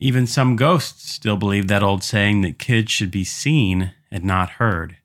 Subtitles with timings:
[0.00, 4.50] Even some ghosts still believe that old saying that kids should be seen and not
[4.50, 4.96] heard.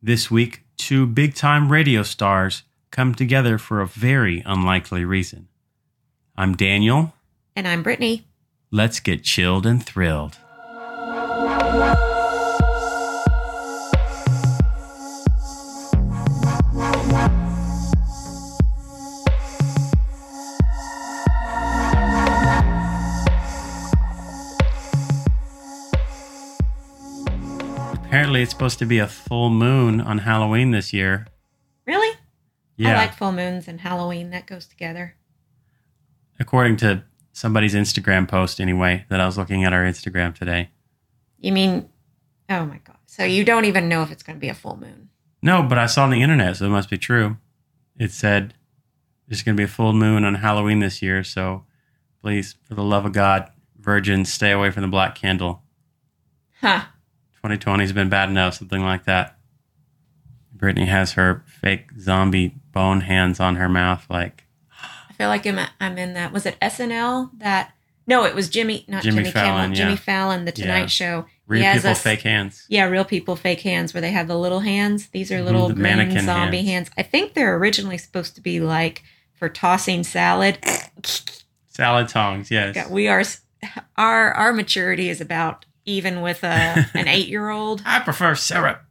[0.00, 2.62] This week, two big time radio stars
[2.92, 5.48] come together for a very unlikely reason.
[6.36, 7.14] I'm Daniel.
[7.56, 8.24] And I'm Brittany.
[8.70, 10.38] Let's get chilled and thrilled.
[28.42, 31.28] Apparently, it's supposed to be a full moon on Halloween this year.
[31.86, 32.18] Really?
[32.76, 32.94] Yeah.
[32.94, 34.30] I like full moons and Halloween.
[34.30, 35.14] That goes together.
[36.40, 40.70] According to somebody's Instagram post, anyway, that I was looking at our Instagram today.
[41.38, 41.88] You mean,
[42.50, 42.96] oh my God.
[43.06, 45.10] So you don't even know if it's going to be a full moon.
[45.40, 47.36] No, but I saw on the internet, so it must be true.
[47.96, 48.54] It said
[49.28, 51.64] there's going to be a full moon on Halloween this year, so
[52.20, 55.62] please, for the love of God, virgins, stay away from the black candle.
[56.60, 56.86] Huh.
[57.42, 59.36] 2020 has been bad enough, something like that.
[60.54, 64.44] Brittany has her fake zombie bone hands on her mouth, like
[65.10, 66.32] I feel like I'm, I'm in that.
[66.32, 67.72] Was it SNL that?
[68.06, 69.76] No, it was Jimmy, not Jimmy Jimmy, Fallon, Kimmel.
[69.78, 69.84] yeah.
[69.84, 70.86] Jimmy Fallon, The Tonight Yeah.
[70.86, 71.26] Show.
[71.46, 72.66] real He has people, a fake hands.
[72.68, 75.08] Yeah, real people, fake hands, where they have the little hands.
[75.08, 76.68] These are mhm, little the green zombie hands.
[76.68, 76.90] hands.
[76.96, 79.02] I think they're originally supposed to be like
[79.34, 80.58] for tossing salad.
[81.68, 82.88] Salad tongs, yes.
[82.88, 83.22] We are
[83.96, 87.82] our our maturity is about even with a an eight year old.
[87.84, 88.82] I prefer syrup.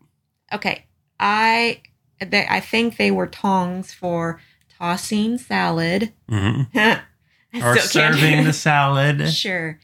[0.54, 0.86] Okay,
[1.20, 1.82] I
[2.26, 4.40] they, I think they were tongs for
[4.78, 6.14] tossing salad.
[6.30, 6.62] hmm
[7.62, 9.30] Or serving the salad.
[9.30, 9.80] sure,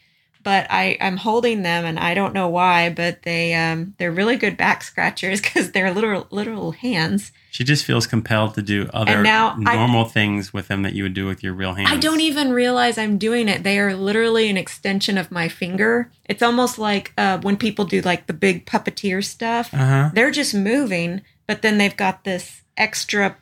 [0.47, 4.37] but I I'm holding them and I don't know why, but they um they're really
[4.37, 7.33] good back scratchers because they're literal literal hands.
[7.51, 11.03] She just feels compelled to do other now I- normal things with them that you
[11.03, 11.89] would do with your real hands.
[11.91, 13.63] I don't even realize I'm doing it.
[13.63, 16.09] They are literally an extension of my finger.
[16.25, 19.73] It's almost like uh, when people do like the big puppeteer stuff.
[19.73, 20.09] Uh huh.
[20.13, 23.35] They're just moving, but then they've got this extra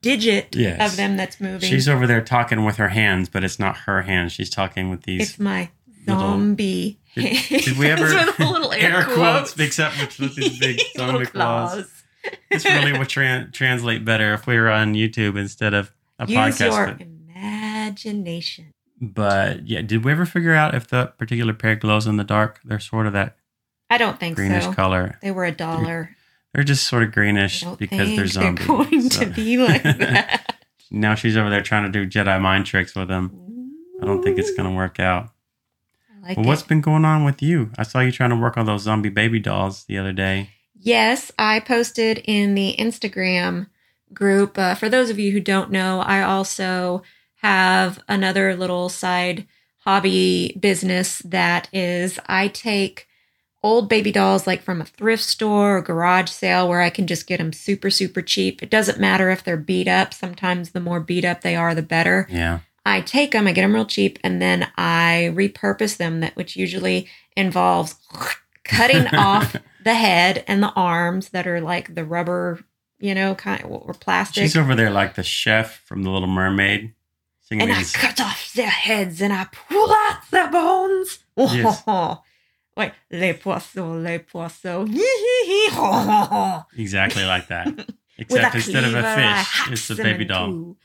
[0.00, 0.90] digit Yes.
[0.92, 1.68] of them that's moving.
[1.68, 4.32] She's over there talking with her hands, but it's not her hands.
[4.32, 5.30] She's talking with these.
[5.30, 5.68] it's my
[6.06, 7.00] little- zombie.
[7.14, 11.90] Did, did we ever with little air, quotes, except with, with these big zombie claws?
[12.50, 16.36] This really would tran translate better if we were on YouTube instead of a Use
[16.58, 16.72] podcast.
[16.72, 17.00] your but-
[17.34, 18.72] imagination.
[19.00, 22.60] But yeah, did we ever figure out if the particular pair glows in the dark?
[22.64, 23.36] They're sort of that
[23.90, 24.72] I don't think greenish so.
[24.72, 25.18] color.
[25.22, 26.16] They were a dollar.
[26.54, 28.66] They're just sort of greenish because they're zombies.
[28.66, 30.56] going so- to be like that.
[30.90, 33.70] now she's over there trying to do Jedi mind tricks with them.
[34.02, 35.30] I don't think it's going to work out.
[36.26, 36.68] Like Well, what's it.
[36.68, 37.70] been going on with you?
[37.78, 40.50] I saw you trying to work on those zombie baby dolls the other day.
[40.78, 43.68] Yes, I posted in the Instagram
[44.12, 44.58] group.
[44.58, 47.02] Uh, for those of you who don't know, I also
[47.42, 49.46] have another little side
[49.78, 53.06] hobby business that is I take
[53.62, 57.26] old baby dolls like from a thrift store or garage sale where I can just
[57.26, 58.62] get them super, super cheap.
[58.62, 60.14] It doesn't matter if they're beat up.
[60.14, 62.26] Sometimes the more beat up they are, the better.
[62.30, 62.60] Yeah.
[62.86, 66.20] I take them, I get them real cheap, and then I repurpose them.
[66.20, 67.96] That which usually involves
[68.62, 72.60] cutting off the head and the arms that are like the rubber,
[73.00, 74.44] you know, kind of or plastic.
[74.44, 76.94] She's over there like the chef from The Little Mermaid,
[77.42, 81.18] singing and I cut off their heads and I pull out their bones.
[81.36, 81.82] Yes.
[82.76, 84.86] Wait, les poissons, les poissons.
[86.76, 87.68] Exactly like that.
[88.18, 90.46] Except instead of a fish, it's a baby doll.
[90.48, 90.76] two.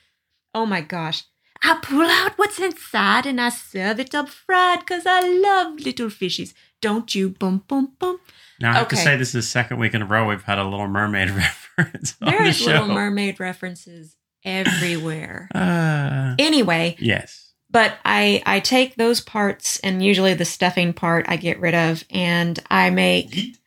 [0.55, 1.23] Oh my gosh.
[1.63, 6.07] I pull out what's inside and I serve it up fried because I love little
[6.07, 6.53] fishies.
[6.81, 7.29] Don't you?
[7.29, 8.19] Bum, bum, bum.
[8.59, 10.57] Now I have to say this is the second week in a row we've had
[10.57, 11.29] a Little Mermaid
[11.77, 12.65] reference on the There's.
[12.65, 15.49] Little Mermaid references everywhere.
[15.55, 17.51] Uh, anyway, yes.
[17.69, 22.03] but I I take those parts and usually the stuffing part I get rid of
[22.09, 23.57] and I make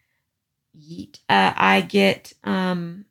[0.77, 1.19] yeet.
[1.29, 3.05] Uh, I get um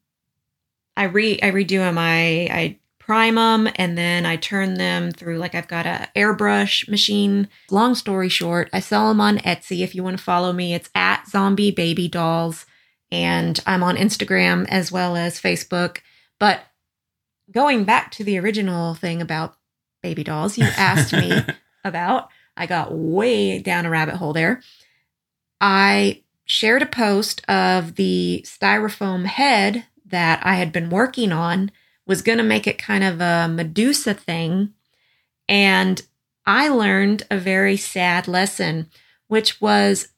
[0.97, 1.97] I re I redo them.
[1.97, 6.87] I I prime them and then I turn them through like I've got a airbrush
[6.87, 7.49] machine.
[7.69, 9.81] Long story short, I sell them on Etsy.
[9.81, 12.65] If you want to follow me, it's at Zombie Baby Dolls,
[13.11, 15.99] and I'm on Instagram as well as Facebook.
[16.39, 16.61] But
[17.51, 19.55] going back to the original thing about
[20.01, 21.31] baby dolls, you asked me
[21.83, 22.29] about.
[22.55, 24.61] I got way down a rabbit hole there.
[25.59, 31.71] I shared a post of the styrofoam head that I had been working on,
[32.05, 34.73] was going to make it kind of a Medusa thing.
[35.47, 36.01] And
[36.45, 38.89] I learned a very sad lesson,
[39.27, 40.09] which was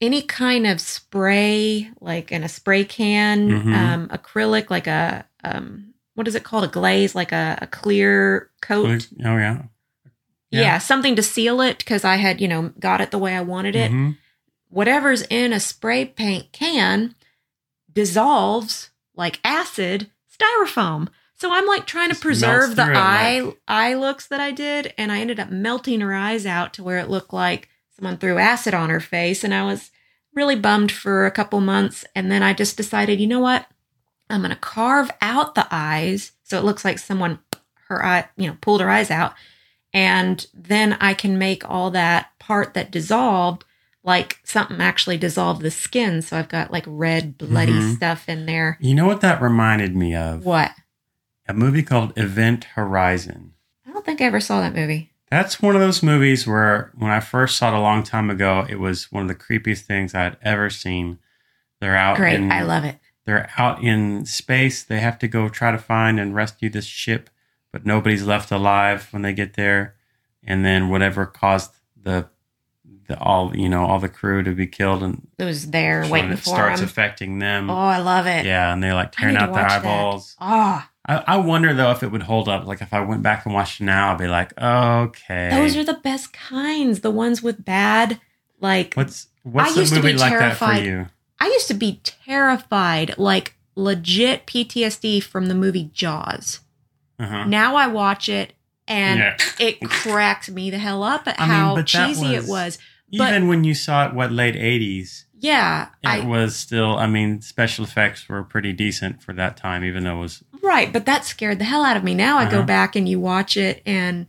[0.00, 3.74] any kind of spray, like in a spray can, Mhm.
[3.74, 6.64] um, acrylic, like a, um, what is it called?
[6.64, 9.06] A glaze, like a, a clear coat.
[9.24, 9.62] Oh yeah.
[10.50, 10.78] Yeah, Yeah.
[10.78, 13.76] something to seal it because I had, you know, got it the way I wanted
[13.76, 13.92] it.
[13.92, 14.16] Mhm.
[14.68, 17.14] Whatever's in a spray paint can
[17.92, 21.08] dissolves like acid styrofoam.
[21.40, 24.92] So I'm like trying to Just preserve the eye like- eye looks that I did,
[24.98, 28.36] and I ended up melting her eyes out to where it looked like someone threw
[28.36, 29.90] acid on her face, and I was
[30.34, 32.04] really bummed for a couple months.
[32.14, 33.66] And then I just decided, you know what?
[34.28, 37.38] I'm gonna carve out the eyes so it looks like someone
[37.88, 39.32] her eye, you know, pulled her eyes out,
[39.94, 43.64] and then I can make all that part that dissolved
[44.04, 46.20] like something actually dissolved the skin.
[46.22, 47.96] So I've got like red bloody Mhm.
[47.96, 48.76] stuff in there.
[48.80, 50.44] You know what that reminded me of?
[50.44, 50.72] What?
[51.50, 53.54] A movie called Event Horizon.
[53.84, 55.10] I don't think I ever saw that movie.
[55.32, 58.64] That's one of those movies where, when I first saw it a long time ago,
[58.68, 61.18] it was one of the creepiest things I had ever seen.
[61.80, 62.16] They're out.
[62.18, 62.98] Great, in, I love it.
[63.26, 64.84] They're out in space.
[64.84, 67.30] They have to go try to find and rescue this ship,
[67.72, 69.96] but nobody's left alive when they get there.
[70.44, 72.28] And then whatever caused the
[73.08, 76.30] the all you know all the crew to be killed and It was there waiting
[76.30, 76.86] it for starts him.
[76.86, 77.68] affecting them.
[77.68, 78.46] oh, I love it.
[78.46, 80.36] yeah, and they're like tearing out their eyeballs.
[80.40, 82.66] Oh, I, I wonder though if it would hold up.
[82.66, 85.84] Like if I went back and watched it now, I'd be like, okay, those are
[85.84, 87.00] the best kinds.
[87.00, 88.20] The ones with bad,
[88.60, 90.78] like what's what's I used to movie be like that terrified.
[90.78, 91.06] for you?
[91.40, 96.60] I used to be terrified, like legit PTSD from the movie Jaws.
[97.18, 97.44] Uh-huh.
[97.44, 98.52] Now I watch it
[98.86, 99.36] and Yeah.
[99.58, 102.78] it cracks me the hell up at I how that cheesy it was- was.
[103.18, 106.96] but- Even when you saw it, what late eighties, Yeah, it I was still.
[106.98, 110.44] I mean, special effects were pretty decent for that time, even though it was.
[110.62, 112.14] right, but that scared the hell out of me.
[112.14, 112.66] Now I go Uh-huh.
[112.66, 114.26] back and you watch it and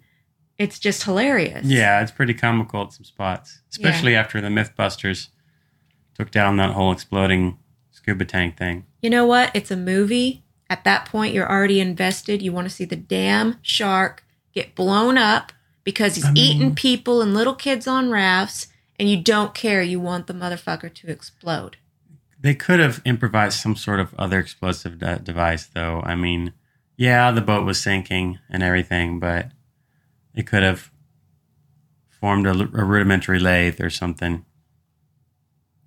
[0.58, 1.66] it's just hilarious.
[1.66, 5.28] Yeah, it's pretty comical at some spots, especially after the MythBusters
[6.18, 7.58] took down that whole exploding
[7.92, 8.86] scuba tank thing.
[9.02, 9.52] You know what?
[9.54, 10.44] It's a movie.
[10.70, 12.42] At that point, you're already invested.
[12.42, 14.24] You want to see the damn shark
[14.54, 15.52] get blown up
[15.84, 18.68] because he's I mean- eating people and little kids on rafts,
[19.02, 19.82] and you don't care.
[19.82, 21.78] You want the motherfucker to explode.
[22.40, 26.02] They could have improvised some sort of other explosive de- device, though.
[26.06, 26.54] I mean,
[26.98, 29.48] yeah, the boat was sinking and everything, but
[30.36, 30.92] it could have
[32.10, 34.46] formed a, a rudimentary lathe or something.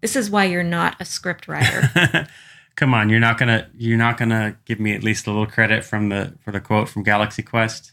[0.00, 2.26] This is why you're not a script writer.
[2.76, 5.84] Come on, you're not gonna you're not gonna give me at least a little credit
[5.84, 7.92] from the for the quote from Galaxy Quest.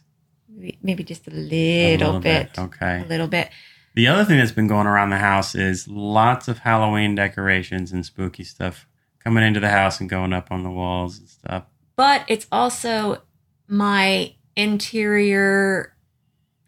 [0.49, 2.57] Maybe- Maybe just a A little, bit.
[2.57, 3.03] Okay.
[3.05, 3.49] A little bit.
[3.93, 8.05] The other thing that's been going around the house is lots of Halloween decorations and
[8.05, 8.87] spooky stuff
[9.19, 11.65] coming into the house and going up on the walls and stuff.
[11.95, 13.21] But it's also
[13.67, 15.95] my interior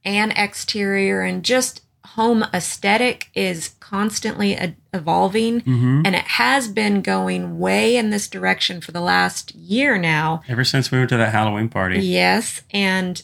[0.04, 5.62] and exterior and just home aesthetic is constantly evolving.
[5.62, 6.02] Mm-hmm.
[6.06, 10.42] And it has been going way in this direction for the last year now.
[10.48, 12.62] Ever since we went to that Halloween party, Yes.
[12.72, 13.24] And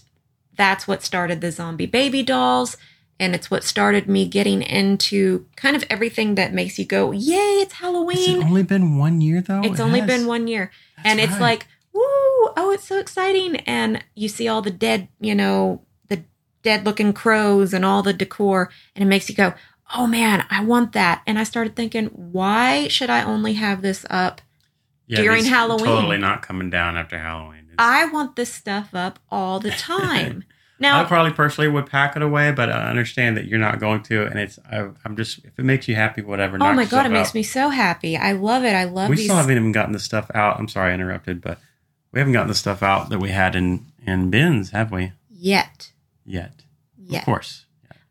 [0.56, 2.78] that's what started the zombie baby dolls.
[3.20, 7.36] And it's what started me getting into kind of everything that makes you go, Yay,
[7.62, 8.42] it's Halloween.
[8.42, 9.62] it only been one year though?
[9.62, 10.08] It's It only has.
[10.08, 10.72] been one year.
[10.98, 11.42] That's and it's right.
[11.42, 12.02] like, woo,
[12.56, 13.58] oh, it's so exciting.
[13.58, 16.24] And you see all the dead, you know, the
[16.64, 18.70] dead looking crows and all the decor.
[18.96, 19.54] And it makes you go,
[19.98, 21.22] oh man, I want that.
[21.28, 24.40] And I started thinking, why should I only have this up?
[25.08, 25.86] Yeah, during Halloween.
[25.88, 27.62] Totally not coming down after Halloween.
[27.74, 30.44] It's- I want this stuff up all the time.
[30.80, 34.02] Now, I probably personally would pack it away, but I understand that you're not going
[34.04, 36.58] to, and it's I, I'm just if it makes you happy, whatever.
[36.62, 38.16] oh my God, it makes me so happy.
[38.16, 38.74] I love it.
[38.74, 39.26] I love We these.
[39.26, 40.58] still haven't even gotten the stuff out.
[40.60, 41.60] I'm sorry, I interrupted, but
[42.12, 45.12] we haven't gotten the stuff out that we had in in bins, have we?
[45.30, 45.92] yet.
[46.26, 46.64] Yet,
[46.98, 47.20] Yet.
[47.22, 47.66] of course.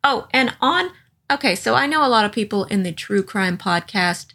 [0.04, 0.90] Oh, and on.
[1.31, 4.28] Okay, so I know a lot of people in the true crime podcast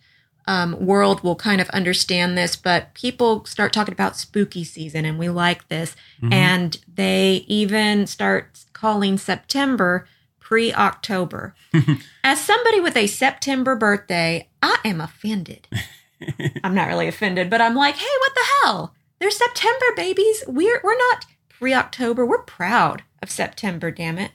[0.45, 5.17] um, world will kind of understand this, but people start talking about spooky season, and
[5.17, 5.95] we like this.
[6.21, 6.33] Mhm.
[6.33, 10.07] And they even start calling September
[10.39, 11.55] pre October.
[12.23, 15.67] As somebody with a September birthday, I am offended.
[16.63, 18.93] I'm not really offended, but I'm like, hey, what the hell?
[19.19, 20.43] They're September, babies.
[20.47, 22.25] We're we're not pre October.
[22.25, 24.31] We're proud of September, damn it.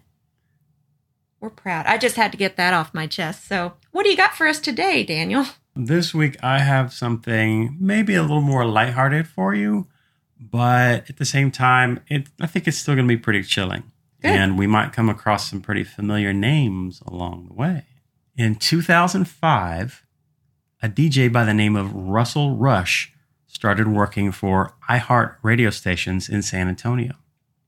[1.41, 1.87] We're proud.
[1.87, 3.47] I just had to get that off my chest.
[3.47, 5.45] So, what do you got for us today, Daniel?
[5.81, 9.87] This week I have something maybe a little more lighthearted for you,
[10.41, 13.85] but at the same time, it I think it's still going to be pretty chilling.
[14.21, 14.33] Good.
[14.33, 17.85] And we might come across some pretty familiar names along the way.
[18.37, 20.05] In 2005,
[20.83, 23.13] a DJ by the name of Russell Rush
[23.47, 27.15] started working for iHeart radio stations in San Antonio.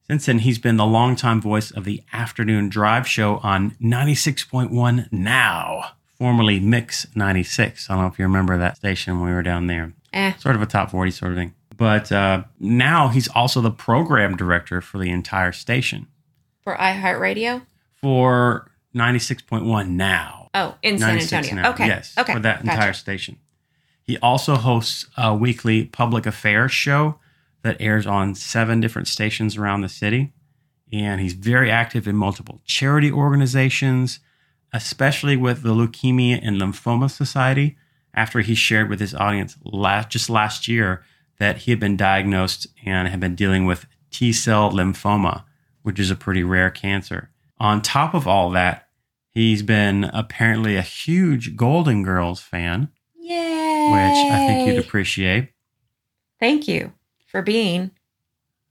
[0.09, 5.93] Since then, he's been the longtime voice of the afternoon drive show on 96.1 Now,
[6.21, 7.89] formerly Mix 96.
[7.89, 9.95] I don't know if you remember that station when we were down there.
[10.13, 11.55] Eh, Sort of a top 40 sort of thing.
[11.79, 16.09] But uh, now he's also the program director for the entire station
[16.63, 17.63] for iHeartRadio?
[18.03, 20.51] for 96.1 now.
[20.53, 21.55] Oh, in San Antonio.
[21.55, 21.87] now, Okay.
[21.87, 22.15] Yes.
[22.19, 22.35] Okay.
[22.35, 22.75] For that Gotcha.
[22.75, 23.39] entire station.
[24.03, 27.19] He also hosts a weekly public affairs show
[27.63, 30.33] that airs on seven different stations around the city.
[30.93, 34.19] And he's very active in multiple charity organizations,
[34.73, 37.77] especially with the Leukemia and Lymphoma Society,
[38.15, 41.05] after he shared with his audience last, just last year
[41.39, 45.45] that he had been diagnosed and had been dealing with T cell lymphoma,
[45.83, 47.31] which is a pretty rare cancer.
[47.59, 48.89] On top of all that,
[49.31, 53.91] he's been apparently a huge Golden Girls fan, Yay.
[53.91, 55.53] which I think you'd appreciate.
[56.39, 56.93] Thank you
[57.27, 57.93] for being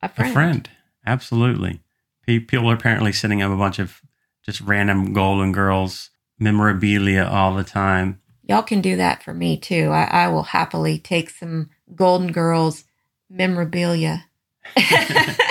[0.02, 0.30] a friend.
[0.30, 0.70] A friend,
[1.06, 1.82] absolutely.
[2.26, 4.02] People are apparently sending him a bunch of
[4.46, 8.22] just random Golden Girls memorabilia all the time.
[8.44, 9.90] Y'all can do that for me too.
[9.92, 12.86] I, I will happily take some Golden Girls
[13.30, 14.26] memorabilia.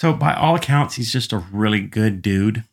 [0.00, 2.64] So, by all accounts, he's just a really good dude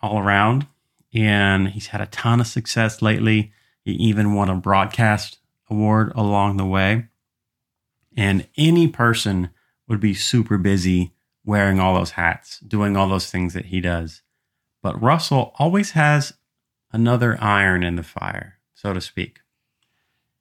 [0.00, 0.66] all around.
[1.12, 3.52] And he's had a ton of success lately.
[3.84, 5.36] He even won a broadcast
[5.68, 7.08] award along the way.
[8.16, 9.50] And any person
[9.86, 11.12] would be super busy
[11.44, 14.22] wearing all those hats, doing all those things that he does.
[14.82, 16.34] But Russell always has
[16.92, 19.40] another iron in the fire, so to speak.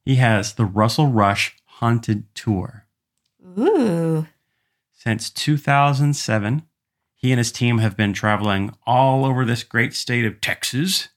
[0.03, 2.87] He has the Russell Rush Haunted Tour.
[3.57, 4.27] Ooh.
[4.91, 6.63] Since 2007,
[7.13, 11.09] he and his team have been traveling all over this great state of Texas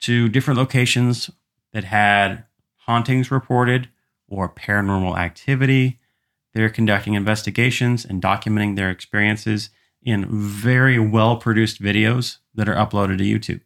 [0.00, 1.30] to different locations
[1.72, 2.44] that had
[2.86, 3.88] hauntings reported
[4.28, 6.00] or paranormal activity.
[6.54, 9.70] They're conducting investigations and documenting their experiences
[10.06, 13.60] in very well produced videos that are uploaded to YouTube.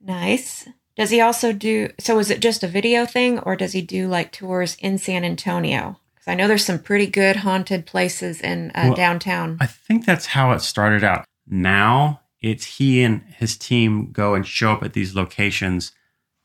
[0.00, 0.66] Nice.
[0.96, 4.08] Does he also do so is it just a video thing or does he do
[4.08, 5.98] like tours in San Antonio?
[6.16, 9.58] Cuz I know there's some pretty good haunted places in uh, Well, downtown.
[9.60, 11.24] I think that's how it started out.
[11.46, 15.92] Now it's he and his team go and show up at these locations.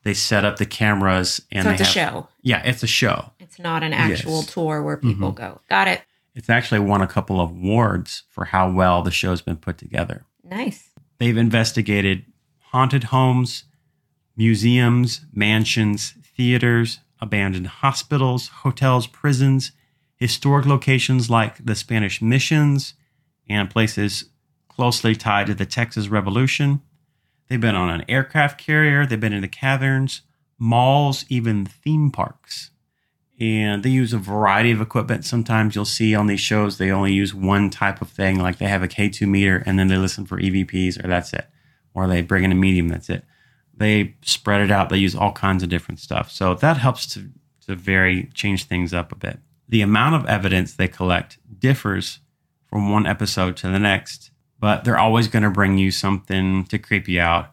[0.03, 2.27] They set up the cameras and so they it's a show.
[2.41, 3.31] Yeah, it's a show.
[3.39, 4.53] It's not an actual Yes.
[4.53, 5.35] tour where people Mhm.
[5.35, 5.61] go.
[5.69, 6.01] Got it.
[6.37, 10.23] It's actually won a couple of awards for how well the show's been put together.
[10.43, 10.91] Nice.
[11.17, 12.25] They've investigated
[12.59, 13.63] haunted homes,
[14.35, 19.71] museums, mansions, theaters, abandoned hospitals, hotels, prisons,
[20.15, 22.93] historic locations like the Spanish missions,
[23.49, 24.25] and places
[24.67, 26.83] closely tied to the Texas Revolution.
[27.47, 30.21] They've been on an aircraft carrier, they've been in the caverns,
[30.59, 32.69] malls, even theme parks.
[33.39, 35.23] And they use a variety of equipment.
[35.23, 38.67] Sometimes you'll see on these shows they only use one type of thing, like they
[38.67, 41.47] have a K2 meter and then they listen for EVPs, or that's it.
[41.93, 43.23] Or they bring in a medium, that's it.
[43.75, 46.31] They spread it out, they use all kinds of different stuff.
[46.31, 47.29] So that helps to,
[47.67, 49.39] to vary, change things up a bit.
[49.69, 52.19] The amount of evidence they collect differs
[52.65, 56.79] from one episode to the next, but they're always going to bring you something to
[56.79, 57.51] creep you out.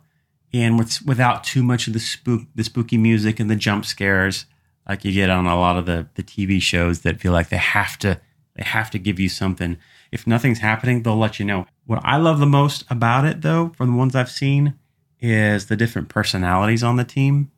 [0.55, 4.47] And with, without too much of the spook, the spooky music and the jump scares,
[4.89, 7.57] like you get on a lot of the, the TV shows that feel like they
[7.57, 8.21] have to
[8.57, 9.79] they have to give you something.
[10.13, 11.67] If nothing's happening, they'll let you know.
[11.87, 14.75] What I love the most about it, though, from the ones I've seen,
[15.21, 17.51] is the different personalities on the team.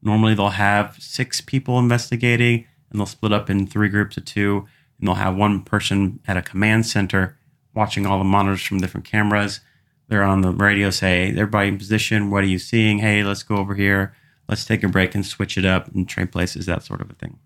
[0.00, 4.68] Normally, they'll have six people investigating, and they'll split up in three groups of two,
[4.98, 7.36] and they'll have one person at a command center
[7.74, 9.60] watching all the monitors from different cameras.
[10.06, 12.30] They're on the radio, say, everybody in position.
[12.30, 12.98] What are you seeing?
[12.98, 14.14] Hey, let's go over here.
[14.48, 17.14] Let's take a break and switch it up and trade places, that sort of a
[17.14, 17.38] thing.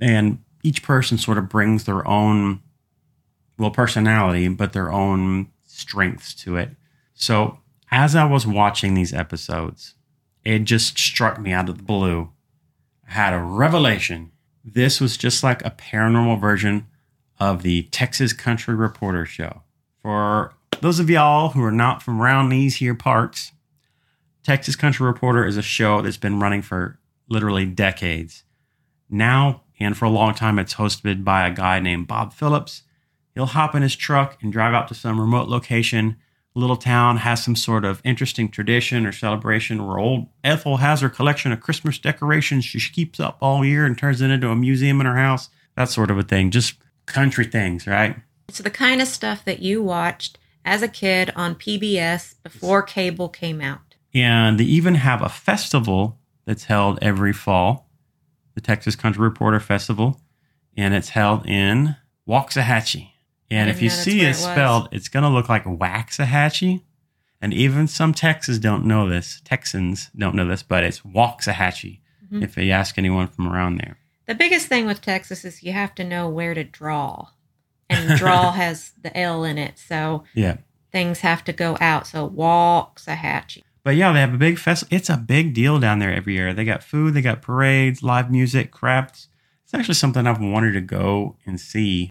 [0.00, 2.60] And each person sort of brings their own,
[3.58, 6.70] well, personality, but their own strengths to it.
[7.14, 7.58] So
[7.90, 9.94] as I was watching these episodes,
[10.44, 12.30] it just struck me out of the blue.
[13.08, 14.32] I had a revelation.
[14.64, 16.86] This was just like a paranormal version
[17.38, 19.62] of the Texas Country Reporter show.
[20.02, 23.52] For those of y'all who are not from around these here parts,
[24.42, 28.42] Texas Country Reporter is a show that's been running for literally decades.
[29.08, 32.82] Now, and for a long time, it's hosted by a guy named Bob Phillips.
[33.34, 36.16] He'll hop in his truck and drive out to some remote location.
[36.54, 41.00] A little town has some sort of interesting tradition or celebration where old Ethel has
[41.00, 44.56] her collection of Christmas decorations she keeps up all year and turns it into a
[44.56, 45.48] museum in her house.
[45.76, 46.50] That sort of a thing.
[46.50, 46.74] Just
[47.06, 48.16] country things, right?
[48.48, 53.28] It's the kind of stuff that you watched as a kid on PBS before cable
[53.28, 53.91] came out.
[54.14, 57.88] And they even have a festival that's held every fall,
[58.54, 60.20] the Texas Country Reporter Festival,
[60.76, 61.96] and it's held in
[62.28, 63.10] Waxahachie.
[63.50, 66.82] And if you know see it spelled, it's going to look like Waxahachie.
[67.40, 69.40] And even some Texans don't know this.
[69.44, 72.00] Texans don't know this, but it's Waxahachie
[72.32, 72.42] Mhm.
[72.42, 73.98] if you ask anyone from around there.
[74.26, 77.28] The biggest thing with Texas is you have to know where to draw.
[77.90, 79.78] And draw has the L in it.
[79.78, 80.58] So Yeah.
[80.90, 82.06] things have to go out.
[82.06, 83.62] So Waxahachie.
[83.84, 84.84] But yeah, they have a big fest.
[84.90, 86.54] It's a big deal down there every year.
[86.54, 89.28] They got food, they got parades, live music, crafts.
[89.64, 92.10] It's actually something I've wanted to go and see.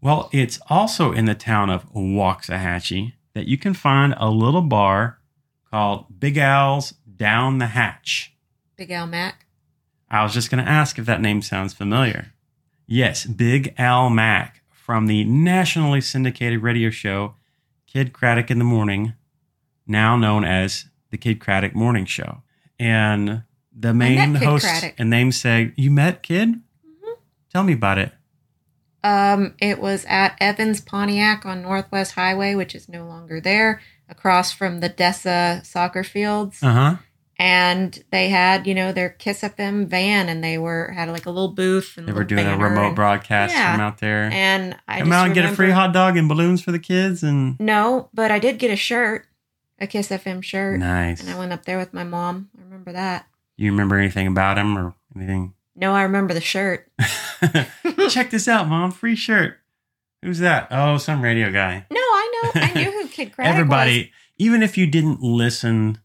[0.00, 5.18] Well, it's also in the town of Waxahachie that you can find a little bar
[5.70, 8.34] called Big Al's Down the Hatch.
[8.76, 9.46] Big Al Mac.
[10.10, 12.32] I was just going to ask if that name sounds familiar.
[12.86, 17.34] Yes, Big Al Mac from the nationally syndicated radio show
[17.86, 19.14] Kidd Kraddick in the Morning,
[19.86, 22.42] now known as the Kidd Kraddick Morning Show.
[22.78, 23.42] And
[23.76, 24.94] the main host Kraddick.
[24.98, 26.50] and namesake, you met Kid?
[26.50, 27.14] Mhm.
[27.52, 28.12] Tell me about it.
[29.02, 34.50] Um, it was at Evans Pontiac on Northwest Highway, which is no longer there, across
[34.52, 36.62] from the Dessa soccer fields.
[36.62, 36.96] Uh huh.
[37.36, 41.30] And they had, you know, their Kiss FM van, and they were had like a
[41.30, 43.72] little booth and They were doing a remote and- broadcast Yeah.
[43.72, 44.30] from out there.
[44.32, 46.78] And I Come just out and get a free hot dog and balloons for the
[46.78, 47.22] kids.
[47.24, 49.26] And No, but I did get a shirt,
[49.78, 51.20] a Kiss FM shirt, nice.
[51.20, 52.50] and I went up there with my mom.
[52.58, 53.26] I remember that.
[53.56, 55.54] You remember anything about him or anything?
[55.76, 56.88] No, I remember the shirt.
[58.08, 58.90] Check this out, mom.
[58.92, 59.58] Free shirt.
[60.22, 60.68] Who's that?
[60.70, 61.86] Oh, some radio guy.
[61.90, 62.60] No, I know.
[62.62, 63.46] I knew who Kidd was.
[63.46, 65.98] Everybody, even if you didn't listen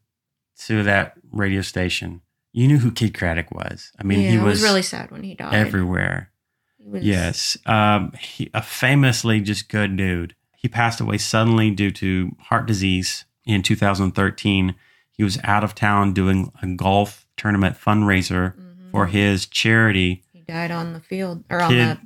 [0.65, 2.21] to that radio station,
[2.51, 3.91] you knew who Kidd Kraddick was.
[3.99, 5.53] I mean, yeah, he it was, really sad when he died.
[5.53, 6.31] everywhere.
[6.77, 7.57] He was, Yes.
[7.65, 10.35] Um, he, a famously just good dude.
[10.57, 14.75] He passed away suddenly due to heart disease in 2013.
[15.11, 18.91] He was out of town doing a golf tournament fundraiser Mhm.
[18.91, 20.23] for his charity.
[20.33, 21.97] He died on the field or on Kid.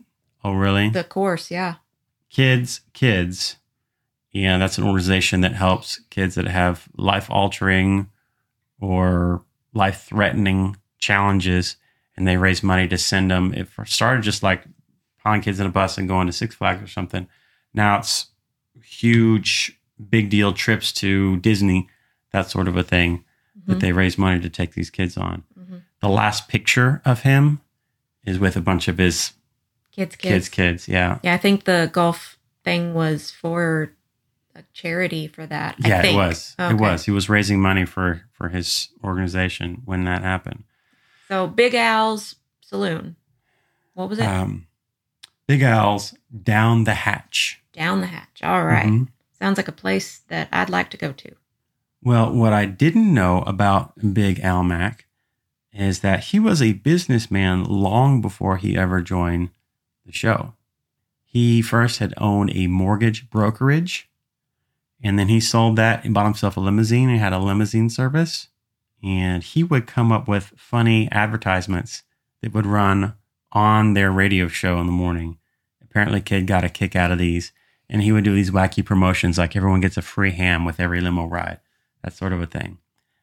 [0.43, 0.89] Oh, really?
[0.89, 1.49] the, the course.
[1.51, 1.75] Yeah.
[2.29, 3.57] Kids, Kids.
[4.31, 8.09] Yeah, that's an organization that helps kids that have life altering
[8.79, 9.43] or
[9.75, 11.75] life threatening challenges,
[12.17, 13.53] and they raise money to send them.
[13.53, 14.63] It started just like
[15.23, 17.27] piling kids in a bus and going to Six Flags or something.
[17.75, 18.27] Now it's
[18.83, 21.87] huge, big deal trips to Disney,
[22.31, 23.23] that sort of a thing
[23.67, 23.81] that Mhm.
[23.81, 25.43] they raise money to take these kids on.
[25.57, 25.81] Mhm.
[26.01, 27.61] The last picture of him
[28.25, 29.33] is with a bunch of his
[29.91, 30.87] Kids, kids, kids, kids.
[30.87, 31.19] Yeah.
[31.23, 33.93] Yeah, I think the golf thing was for
[34.55, 35.75] a charity for that.
[35.83, 36.55] I Yeah, it was.
[36.57, 37.05] It was.
[37.05, 40.63] He was raising money for for his organization when that happened.
[41.27, 43.15] So Big Al's Saloon.
[43.93, 44.25] What was it?
[44.25, 44.65] Um,
[45.47, 47.61] Big Al's down the hatch.
[47.73, 48.41] Down the hatch.
[48.43, 48.85] All right.
[48.87, 49.07] Mhm.
[49.43, 51.35] Sounds like a place that I'd like to go to.
[52.01, 55.05] Well, what I didn't know about Big Al Mac
[55.73, 59.49] is that he was a businessman long before he ever joined
[60.05, 60.53] the show.
[61.25, 64.09] He first had owned a mortgage brokerage,
[65.03, 68.47] and then he sold that and bought himself a limousine and had a limousine service.
[69.03, 72.03] And he would come up with funny advertisements
[72.41, 73.15] that would run
[73.51, 75.37] on their radio show in the morning.
[75.81, 77.51] Apparently, Kidd got a kick out of these,
[77.93, 80.99] and he would do these wacky promotions like everyone gets a free ham with every
[80.99, 81.59] limo ride
[82.03, 82.79] that sort of a thing.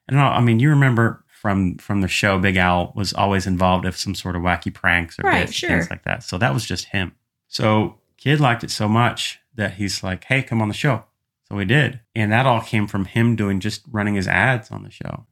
[0.08, 3.84] And I I mean, you remember from from the show, Big Al was always involved
[3.84, 5.68] with some sort of wacky pranks or Right, bits, sure.
[5.68, 6.22] things like that.
[6.22, 7.12] So that was just him.
[7.48, 11.04] So Kidd liked it so much that he's like, "Hey, come on the show."
[11.48, 14.84] So we did, and that all came from him doing just running his ads on
[14.84, 15.26] the show.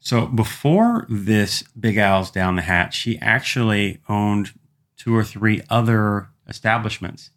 [0.00, 4.50] So before this Big Al's down the hatch, he actually owned
[4.96, 7.30] two or three other establishments.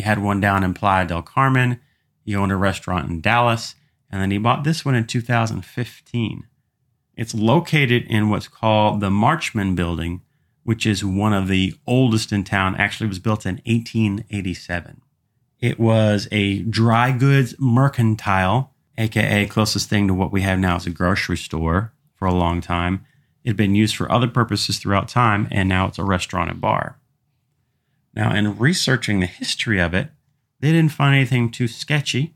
[0.00, 1.78] He had one down in Playa del Carmen.
[2.24, 3.74] He owned a restaurant in Dallas,
[4.10, 6.46] and then he bought this one in 2015.
[7.16, 10.22] It's located in what's called the Marchman Building,
[10.62, 12.76] which is one of the oldest in town.
[12.76, 15.02] Actually, was built in 1887.
[15.58, 20.86] It was a dry goods mercantile, aka closest thing to what we have now is
[20.86, 23.04] a grocery store for a long time.
[23.44, 26.58] It had been used for other purposes throughout time, and now it's a restaurant and
[26.58, 26.96] bar.
[28.14, 30.10] Now, in researching the history of it,
[30.60, 32.34] they didn't find anything too sketchy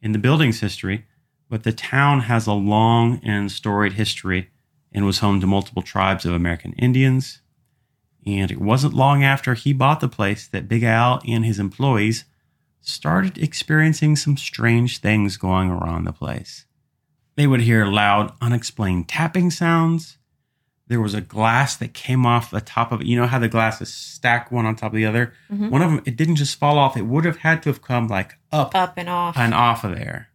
[0.00, 1.06] in the building's history,
[1.48, 4.50] but the town has a long and storied history
[4.92, 7.42] and was home to multiple tribes of American Indians.
[8.26, 12.24] And it wasn't long after he bought the place that Big Al and his employees
[12.80, 16.66] started experiencing some strange things going around the place.
[17.36, 20.18] They would hear loud, unexplained tapping sounds.
[20.90, 23.06] There was a glass that came off the top of it.
[23.06, 25.32] You know how the glasses stack one on top of the other?
[25.50, 25.70] Mhm.
[25.70, 26.96] One of them, it didn't just fall off.
[26.96, 29.36] It would have had to have come like up Up and off.
[29.38, 30.30] and off of there,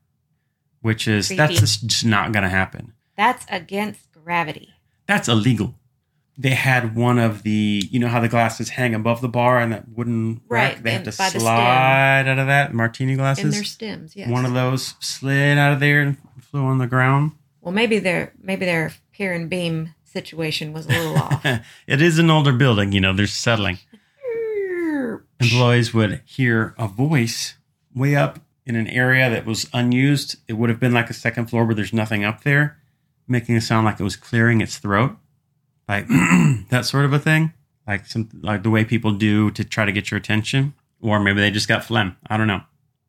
[0.82, 1.60] which is, that's Creepy.
[1.60, 2.94] just, just not going to happen.
[3.18, 4.70] That's against gravity.
[5.08, 5.76] That's illegal.
[6.38, 9.74] They had one of the, you know how the glasses hang above the bar and
[9.74, 10.76] that wooden rack?
[10.76, 13.54] Right, They have and to slide out of that, martini In glasses.
[13.54, 14.30] their stems, yes.
[14.30, 17.34] One of those slid out of there and flew on the ground.
[17.62, 21.46] well, maybe they're maybe their pier and beam situation was a little off.
[21.88, 23.80] it is an older building, you know, they're settling.
[25.42, 27.56] Employees would hear a voice
[27.94, 30.38] way up in an area that was unused.
[30.48, 32.78] It would have been like a second floor where there's nothing up there,
[33.28, 35.18] making it sound like it was clearing its throat,
[35.90, 36.08] like
[36.70, 37.52] that sort of a thing,
[37.86, 41.42] like some like the way people do to try to get your attention, or maybe
[41.42, 42.16] they just got phlegm.
[42.28, 42.62] I don't know.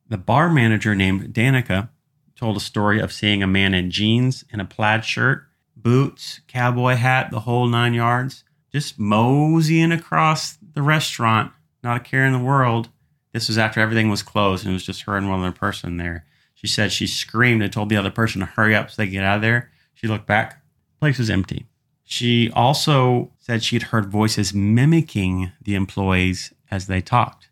[0.08, 1.88] The bar manager named Danica
[2.34, 5.45] told a story of seeing a man in jeans and a plaid shirt,
[5.76, 12.24] boots, cowboy hat, the whole nine yards, just moseying across the restaurant, not a care
[12.26, 12.88] in the world.
[13.32, 15.96] This was after everything was closed and it was just her and one other person
[15.98, 16.24] there.
[16.54, 19.12] She said she screamed and told the other person to hurry up so they could
[19.12, 19.70] get out of there.
[19.94, 20.62] She looked back,
[21.00, 21.66] place was empty.
[22.04, 27.48] She also said she'd heard voices mimicking the employees as they talked.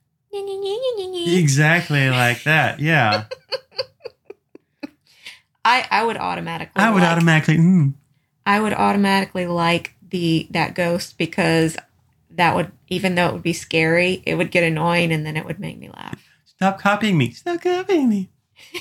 [1.26, 2.80] Exactly like that.
[2.80, 3.24] Yeah.
[5.64, 6.82] I I would automatically.
[6.82, 7.56] I would like- automatically.
[7.56, 7.94] Mm.
[8.46, 11.76] I would automatically like the that ghost because
[12.30, 15.44] that would even though it would be scary, it would get annoying and then it
[15.44, 16.22] would make me laugh.
[16.44, 17.30] Stop copying me.
[17.30, 18.30] Stop copying me.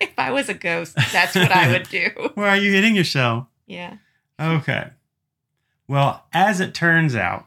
[0.00, 2.08] If I was a ghost, that's what I would do.
[2.34, 3.46] Where are you hitting yourself?
[3.66, 3.98] Yeah.
[4.40, 4.90] Okay.
[5.86, 7.46] Well, as it turns out,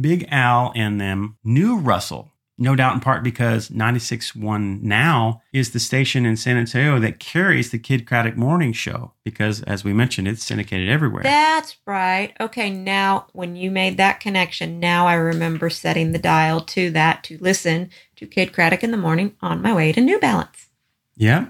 [0.00, 2.32] Big Al and them knew Russell.
[2.60, 7.70] No doubt in part because 96.1 now is the station in San Antonio that carries
[7.70, 11.22] the Kidd Kraddick Morning Show because, as we mentioned, it's syndicated everywhere.
[11.22, 12.34] That's right.
[12.40, 17.22] Okay, now when you made that connection, now I remember setting the dial to that
[17.24, 20.68] to listen to Kidd Kraddick in the morning on my way to New Balance.
[21.16, 21.46] Yeah.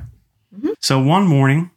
[0.54, 0.74] Mhm.
[0.80, 1.70] So one morning,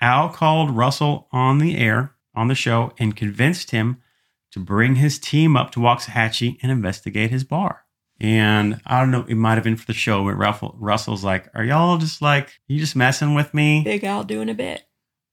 [0.00, 3.98] Al called Russell on the air on the show and convinced him
[4.50, 7.84] to bring his team up to Waxahachie and investigate his bar.
[8.22, 11.48] And I don't know, it might have been for the show, but Russell, Russell's like,
[11.54, 13.82] Are y'all just like, you just messing with me?
[13.82, 14.84] Big Al doing a bit.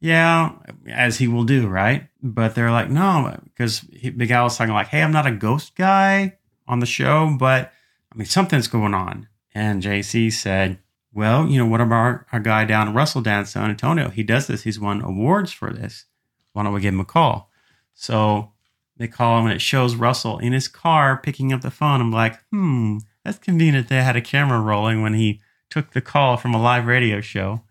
[0.01, 0.53] Yeah,
[0.87, 2.07] as he will do, right?
[2.23, 5.75] But they're like, No, because Big Al was talking like, Hey, I'm not a ghost
[5.75, 7.71] guy on the show, but
[8.11, 9.27] I mean, something's going on.
[9.53, 10.79] And JC said,
[11.13, 14.09] well, you know, what about our, our guy down, Russell down in San Antonio?
[14.09, 14.63] He does this.
[14.63, 16.05] He's won awards for this.
[16.53, 17.49] Why don't we give him a call?
[17.93, 18.53] So
[18.99, 22.01] they call him and it shows Russell in his car picking up the phone.
[22.01, 23.87] I'm like, hmm, that's convenient.
[23.87, 27.63] They had a camera rolling when he took the call from a live radio show.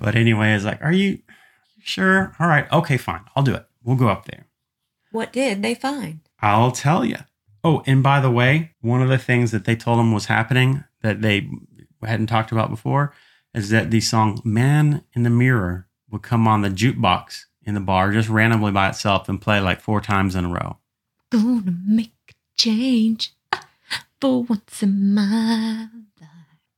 [0.00, 1.20] But anyway, it's like, are you
[1.80, 2.34] sure?
[2.38, 2.70] All right.
[2.70, 3.22] Okay, fine.
[3.34, 3.64] I'll do it.
[3.84, 4.46] We'll go up there.
[5.12, 6.20] What did they find?
[6.40, 7.18] I'll tell you.
[7.64, 10.84] Oh, and by the way, one of the things that they told him was happening
[11.02, 11.48] that they
[12.04, 13.14] hadn't talked about before
[13.54, 17.80] is that the song Man in the Mirror would come on the jukebox in the
[17.80, 20.78] bar just randomly by itself and play like four times in a row.
[21.30, 23.32] Gonna make a change
[24.20, 25.88] for once in my
[26.20, 26.28] life.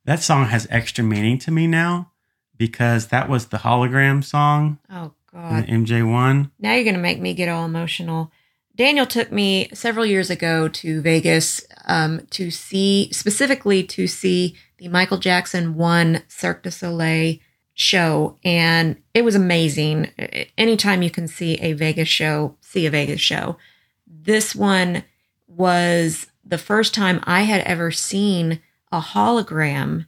[0.05, 2.11] That song has extra meaning to me now
[2.57, 5.64] because that was the hologram song Oh God.
[5.66, 6.51] the MJ1.
[6.59, 8.33] Now you're gonna make me get all emotional.
[8.74, 14.87] Daniel took me several years ago to Vegas um, to see, specifically to see the
[14.88, 17.38] Michael Jackson one Cirque du Soleil
[17.79, 20.11] show, and it was amazing.
[20.59, 23.57] Anytime you can see a Vegas show, see a Vegas show.
[24.05, 25.05] This one
[25.47, 28.61] was the first time I had ever seen
[28.91, 30.07] a hologram,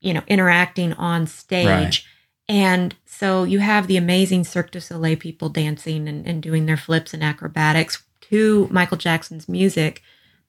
[0.00, 1.66] you know, interacting on stage.
[1.66, 2.00] Right.
[2.48, 6.76] And so you have the amazing Cirque du Soleil people dancing and, and doing their
[6.76, 10.02] flips and acrobatics to Michael Jackson's music,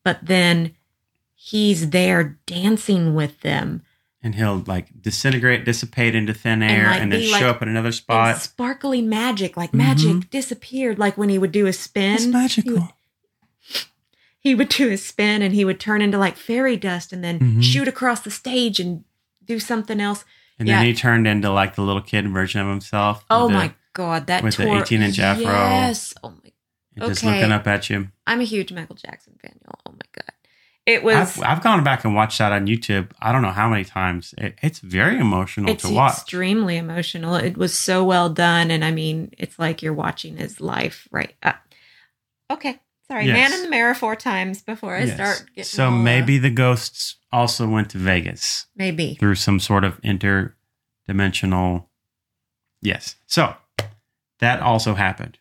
[0.03, 0.75] but then
[1.33, 3.81] he's there dancing with them.
[4.25, 7.61] And he'll like disintegrate, dissipate into thin And, air, like, and, then show like, up
[7.61, 8.37] at another spot.
[8.41, 10.29] sparkly magic, like magic Mhm.
[10.29, 12.13] disappeared, like when he would do a spin.
[12.15, 12.95] It's magical.
[14.39, 17.39] he would do a spin and he would turn into like fairy dust and then
[17.39, 17.63] Mhm.
[17.63, 19.03] shoot across the stage and
[19.43, 20.25] do something else.
[20.59, 20.77] And Yeah.
[20.77, 23.25] then he turned into like the little kid version of himself.
[23.29, 25.43] Oh with the- my god, that with the 18-inch afro.
[25.43, 26.13] Yes.
[26.23, 26.37] Oh my.
[26.99, 27.07] Okay.
[27.09, 28.09] Just looking up at you.
[28.27, 29.82] I'm a huge Michael Jackson fan, y'all.
[30.85, 31.37] It was.
[31.39, 33.11] I've, I've gone back and watched that on YouTube.
[33.21, 34.33] I don't know how many times.
[34.37, 36.13] It, it's very emotional it's to watch.
[36.17, 37.35] extremely emotional.
[37.35, 41.33] It was so well done, and I mean, it's like you're watching his life, right?
[41.41, 41.55] up
[42.51, 43.33] okay, sorry, Yes.
[43.33, 45.15] man in the mirror four times before I Yes.
[45.15, 45.49] start.
[45.55, 51.85] Getting So maybe the ghosts also went to Vegas maybe through some sort of interdimensional.
[52.81, 53.15] Yes.
[53.25, 53.55] So
[54.39, 55.39] that also happened.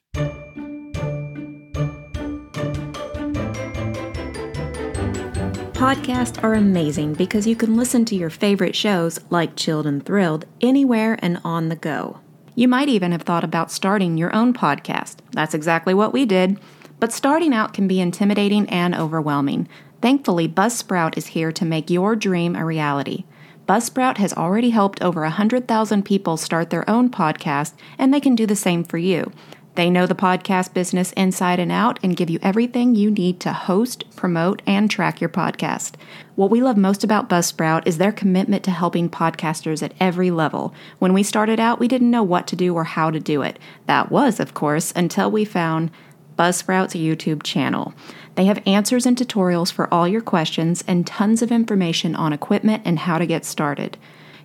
[5.83, 10.45] Podcasts are amazing because you can listen to your favorite shows, like Chilled and Thrilled,
[10.61, 12.21] anywhere and on the go.
[12.55, 15.17] You might even have thought about starting your own podcast.
[15.33, 16.61] That's exactly what we did.
[17.01, 19.69] But starting out can be intimidating and overwhelming.
[20.01, 23.25] Thankfully, Buzzsprout is here to make your dream a reality.
[23.67, 28.47] Buzzsprout has already helped over 100,000 people start their own podcast, and they can do
[28.47, 29.33] the same for you.
[29.75, 33.55] They know the podcast business inside and out and give you everything you need to
[33.55, 35.95] host, promote, and track your podcast.
[36.35, 40.75] What we love most about Buzzsprout is their commitment to helping podcasters at every level.
[40.99, 43.59] When we started out, we didn't know what to do or how to do it.
[43.87, 45.91] That was, of course, until we found
[46.39, 47.95] Buzzsprout's YouTube channel.
[48.35, 52.83] They have answers and tutorials for all your questions and tons of information on equipment
[52.85, 53.97] and how to get started.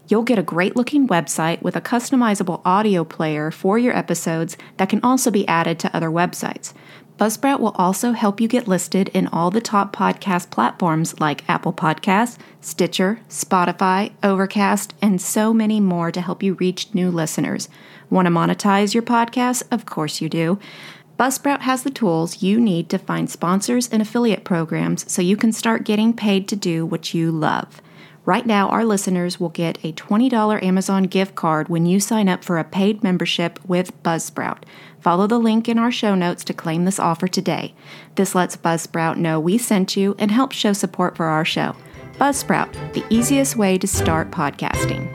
[0.08, 4.90] You'll get a great looking website with a customizable audio player for your episodes that
[4.90, 6.74] can also be added to other websites.
[7.18, 11.74] Buzzsprout will also help you get listed in all the top podcast platforms like Apple
[11.74, 17.70] Podcasts, Stitcher, Spotify, Overcast, and so many more to help you reach new listeners.
[18.10, 19.64] Want to monetize your podcast?
[19.72, 20.60] Of course you do.
[21.20, 25.52] Buzzsprout has the tools you need to find sponsors and affiliate programs so you can
[25.52, 27.82] start getting paid to do what you love.
[28.28, 32.44] Right now, our listeners will get a $20 Amazon gift card when you sign up
[32.44, 34.64] for a paid membership with Buzzsprout.
[35.00, 37.74] Follow the link in our show notes to claim this offer today.
[38.16, 41.74] This lets Buzzsprout know we sent you and helps show support for our show.
[42.16, 45.10] Buzzsprout, the easiest way to start podcasting.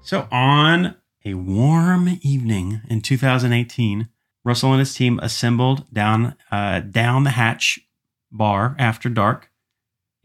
[0.00, 4.08] So, on a warm evening in 2018,
[4.44, 7.80] Russell and his team assembled down uh, down the hatch
[8.30, 9.50] bar after dark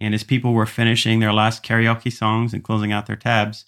[0.01, 3.65] and as people were finishing their last karaoke songs and closing out their tabs,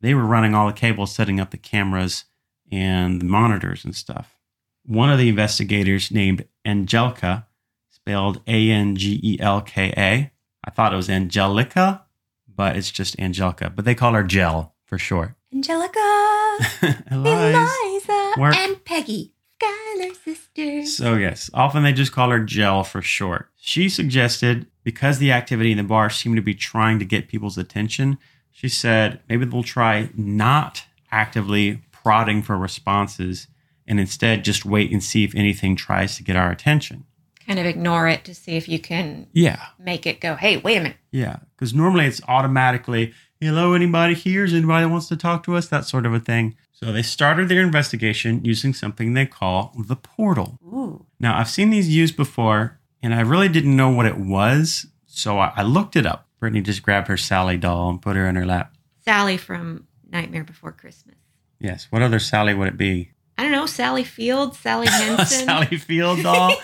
[0.00, 2.24] they were running all the cables, setting up the cameras
[2.70, 4.36] and the monitors and stuff.
[4.84, 7.46] One of the investigators, named Angelica,
[7.90, 10.32] spelled A N G E L K A.
[10.64, 12.04] I thought it was Angelica,
[12.52, 13.70] but it's just Angelica.
[13.70, 15.34] But they call her Gel for short.
[15.54, 15.98] Angelica,
[17.10, 17.68] Eliza.
[17.86, 18.56] Eliza, Work.
[18.56, 20.96] and Peggy, Schuyler sisters.
[20.96, 23.50] So, yes, often they just call her Gel for short.
[23.56, 27.58] She suggested, because the activity in the bar seemed to be trying to get people's
[27.58, 28.16] attention,
[28.50, 33.48] she said maybe they'll try not actively prodding for responses
[33.86, 37.04] and instead just wait and see if anything tries to get our attention.
[37.46, 39.60] Kind of ignore it to see if you can Yeah.
[39.78, 40.96] make it go, hey, wait a minute.
[41.12, 41.36] Yeah.
[41.54, 44.44] Because normally it's automatically, hello, anybody here?
[44.44, 45.68] Is anybody that wants to talk to us?
[45.68, 46.54] That sort of a thing.
[46.72, 50.58] So they started their investigation using something they call the portal.
[50.64, 51.04] Ooh.
[51.20, 55.38] Now, I've seen these used before, and I really didn't know what it was, so
[55.38, 56.26] I, I looked it up.
[56.40, 58.74] Brittany just grabbed her Sally doll and put her in her lap.
[59.04, 61.16] Sally from Nightmare Before Christmas.
[61.60, 63.10] Yes, what other Sally would it be?
[63.36, 66.54] I don't know, Sally Field, Sally Hansen, Sally Field doll?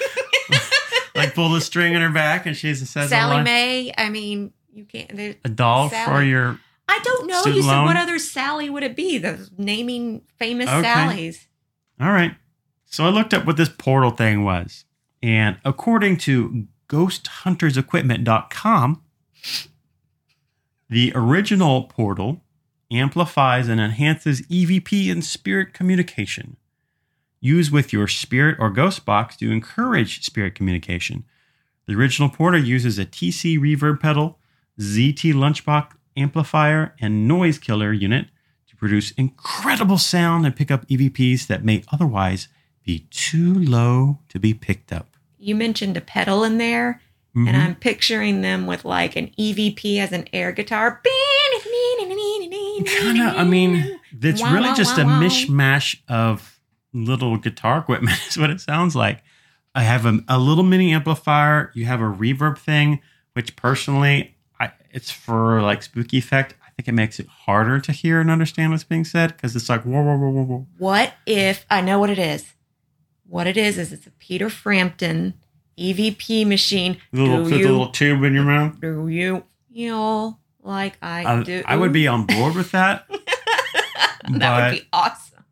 [1.14, 3.42] like pull the string in her back and she's says a Sally?
[3.42, 3.92] May.
[3.96, 5.10] I mean, you can't.
[5.44, 6.58] A doll for your.
[6.88, 7.42] I don't know.
[7.46, 7.86] You said loan?
[7.86, 9.18] what other Sally would it be?
[9.18, 10.86] The naming famous Okay.
[10.88, 11.46] Sallys.
[12.00, 12.34] All right.
[12.84, 14.84] So I looked up what this portal thing was.
[15.24, 19.02] And according to ghosthuntersequipment.com,
[20.90, 22.42] the original portal
[22.92, 26.58] amplifies and enhances EVP and spirit communication.
[27.40, 31.24] Use with your spirit or ghost box to encourage spirit communication.
[31.86, 34.38] The original portal uses a TC reverb pedal,
[34.78, 38.26] ZT lunchbox amplifier, and noise killer unit
[38.68, 42.48] to produce incredible sound and pick up EVPs that may otherwise
[42.84, 45.13] be too low to be picked up.
[45.44, 47.02] You mentioned a pedal in there,
[47.36, 47.48] Mhm.
[47.48, 51.02] and I'm picturing them with like an EVP as an air guitar.
[53.02, 56.58] kind of, I mean, it's Wow, really wow, just wow, a mishmash of
[56.94, 59.22] little guitar equipment, is what it sounds like.
[59.74, 61.70] I have a, a little mini amplifier.
[61.74, 63.00] You have a reverb thing,
[63.34, 66.54] which personally, I, it's for like spooky effect.
[66.66, 69.68] I think it makes it harder to hear and understand what's being said because it's
[69.68, 70.66] like whoa, whoa, whoa, whoa, whoa.
[70.78, 72.54] What if I know what it is?
[73.34, 75.34] What it is is it's a Peter Frampton
[75.76, 76.98] EVP machine.
[77.10, 78.80] Little, do put you the little tube in your mouth.
[78.80, 79.42] do you
[79.74, 81.64] feel like I, I, do?
[81.66, 83.08] I would be on board with that.
[84.30, 85.44] that would be awesome.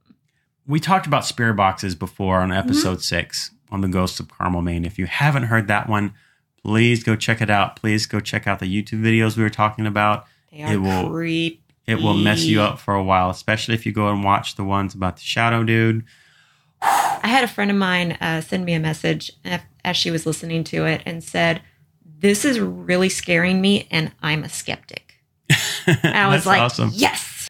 [0.65, 3.01] we talked about spirit boxes before on episode Mm-hmm.
[3.01, 4.85] six on the Ghosts of Carmel, Maine.
[4.85, 6.15] If you haven't heard that one,
[6.63, 7.75] please go check it out.
[7.75, 10.27] Please go check out the YouTube videos we were talking about.
[10.53, 11.59] They are It will- creepy.
[11.85, 14.63] It will mess you up for a while, especially if you go and watch the
[14.63, 16.05] ones about the shadow dude.
[16.83, 19.31] I had a friend of mine uh, send me a message
[19.85, 21.63] as she was listening to it and said,
[22.19, 25.15] "This is really scaring me, and I'm a skeptic."
[25.87, 26.91] I was like, awesome.
[26.93, 27.49] "Yes."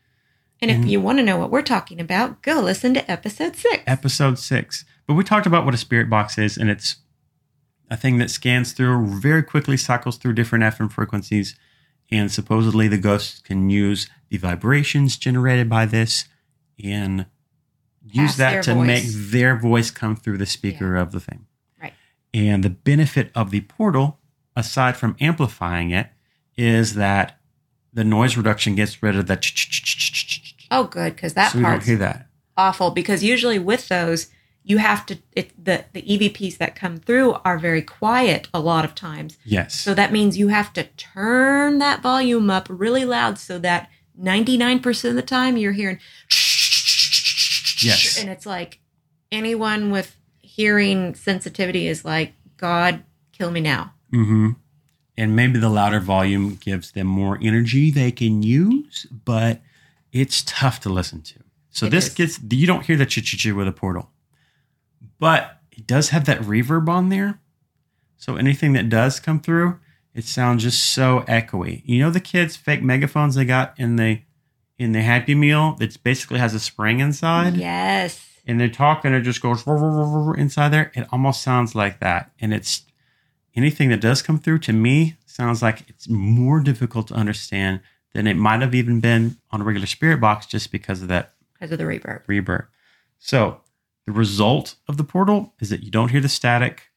[0.60, 3.56] And if And- you want to know what we're talking about, go listen to episode
[3.56, 3.82] six.
[3.86, 4.84] Episode six.
[5.06, 6.96] But we talked about what a spirit box is, and it's
[7.90, 11.56] a thing that scans through, very quickly cycles through different FM frequencies,
[12.10, 16.26] and supposedly the ghosts can use the vibrations generated by this
[16.82, 17.26] and
[18.06, 18.86] use that to voice.
[18.86, 21.46] make their voice come through the speaker of the thing.
[21.80, 21.94] Right.
[22.34, 24.18] And the benefit of the portal,
[24.56, 26.08] aside from amplifying it,
[26.56, 27.38] is that
[27.92, 29.46] the noise reduction gets rid of that.
[30.70, 32.28] oh, good, because that so we don't hear that.
[32.56, 32.90] awful.
[32.90, 34.28] Because usually with those,
[34.64, 38.84] you have to it, the the EVPs that come through are very quiet a lot
[38.84, 39.36] of times.
[39.44, 39.74] Yes.
[39.74, 45.08] So that means you have to turn that volume up really loud so that 99%
[45.08, 45.98] of the time you're hearing
[47.84, 48.18] Yes.
[48.20, 48.80] and it's like
[49.30, 53.94] anyone with hearing sensitivity is like god kill me now.
[54.12, 54.50] Mm-hmm.
[55.16, 59.60] And maybe the louder volume gives them more energy they can use, but
[60.12, 61.38] it's tough to listen to.
[61.70, 62.14] So It this is.
[62.14, 64.10] gets you don't hear the ch ch ch with a portal,
[65.18, 67.40] but it does have that reverb on there.
[68.16, 69.78] So anything that does come through,
[70.14, 71.82] it sounds just so echoey.
[71.84, 74.20] You know the kids' fake megaphones they got in the
[74.82, 78.20] in the Happy Meal that basically has a spring inside Yes.
[78.46, 80.90] and they talk and it just goes "Rrr, rrr, rrr, rrr," inside there.
[80.94, 82.32] It almost sounds like that.
[82.40, 82.82] And it's
[83.54, 87.80] anything that does come through to me sounds like it's more difficult to understand
[88.12, 91.32] than it might have even been on a regular spirit box just because of that
[91.54, 92.24] Because of the reverb.
[92.26, 92.66] reverb.
[93.18, 93.60] So
[94.06, 96.90] the result of the portal is that you don't hear the static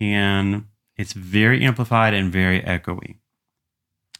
[0.00, 3.16] and it's very amplified and very echoey.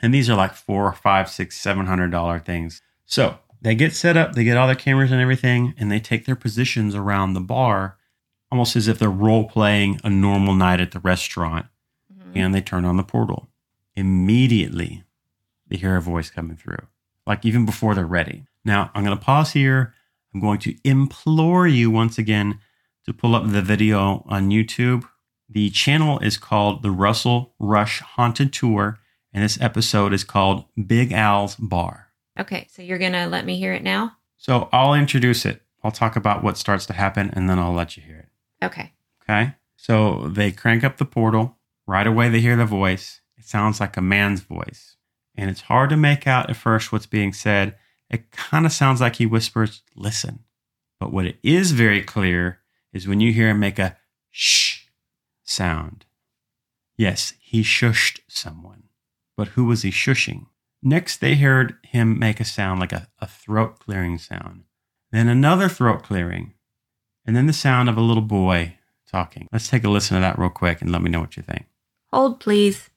[0.00, 2.80] And these are like four, five, six, seven hundred dollar things.
[3.12, 6.24] So they get set up, they get all their cameras and everything, and they take
[6.24, 7.98] their positions around the bar,
[8.50, 11.66] almost as if they're role playing a normal night at the restaurant,
[12.10, 12.32] Mhm.
[12.34, 13.50] and they turn on the portal.
[13.94, 15.04] Immediately,
[15.68, 16.86] they hear a voice coming through,
[17.26, 18.46] like even before they're ready.
[18.64, 19.92] Now, I'm going to pause here.
[20.32, 22.60] I'm going to implore you once again
[23.04, 25.04] to pull up the video on YouTube.
[25.50, 29.00] The channel is called the Russell Rush Haunted Tour,
[29.34, 32.08] and this episode is called Big Al's Bar.
[32.38, 34.16] Okay, so you're gonna let me hear it now?
[34.36, 35.62] So I'll introduce it.
[35.84, 38.64] I'll talk about what starts to happen, and then I'll let you hear it.
[38.64, 38.92] Okay.
[39.22, 39.54] Okay.
[39.76, 41.58] So they crank up the portal.
[41.86, 43.20] Right away, they hear the voice.
[43.36, 44.96] It sounds like a man's voice.
[45.34, 47.76] And it's hard to make out at first what's being said.
[48.08, 50.40] It kind of sounds like he whispers, listen.
[51.00, 52.60] But what it is very clear
[52.92, 53.96] is when you hear him make a
[54.30, 54.82] shh
[55.42, 56.04] sound.
[56.96, 58.84] Yes, he shushed someone.
[59.36, 60.46] But who was he shushing?
[60.84, 64.64] Next, they heard him make a sound like a, a throat clearing sound.
[65.12, 66.54] Then another throat clearing.
[67.24, 68.74] And then the sound of a little boy
[69.08, 69.46] talking.
[69.52, 71.66] Let's take a listen to that real quick and let me know what you think.
[72.12, 72.90] Hold, please.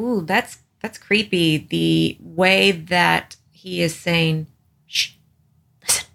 [0.00, 1.56] Ooh, that's that's creepy.
[1.58, 4.46] The way that he is saying,
[4.86, 5.14] "Shh,
[5.82, 6.06] listen."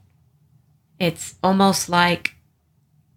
[0.99, 2.32] It's almost like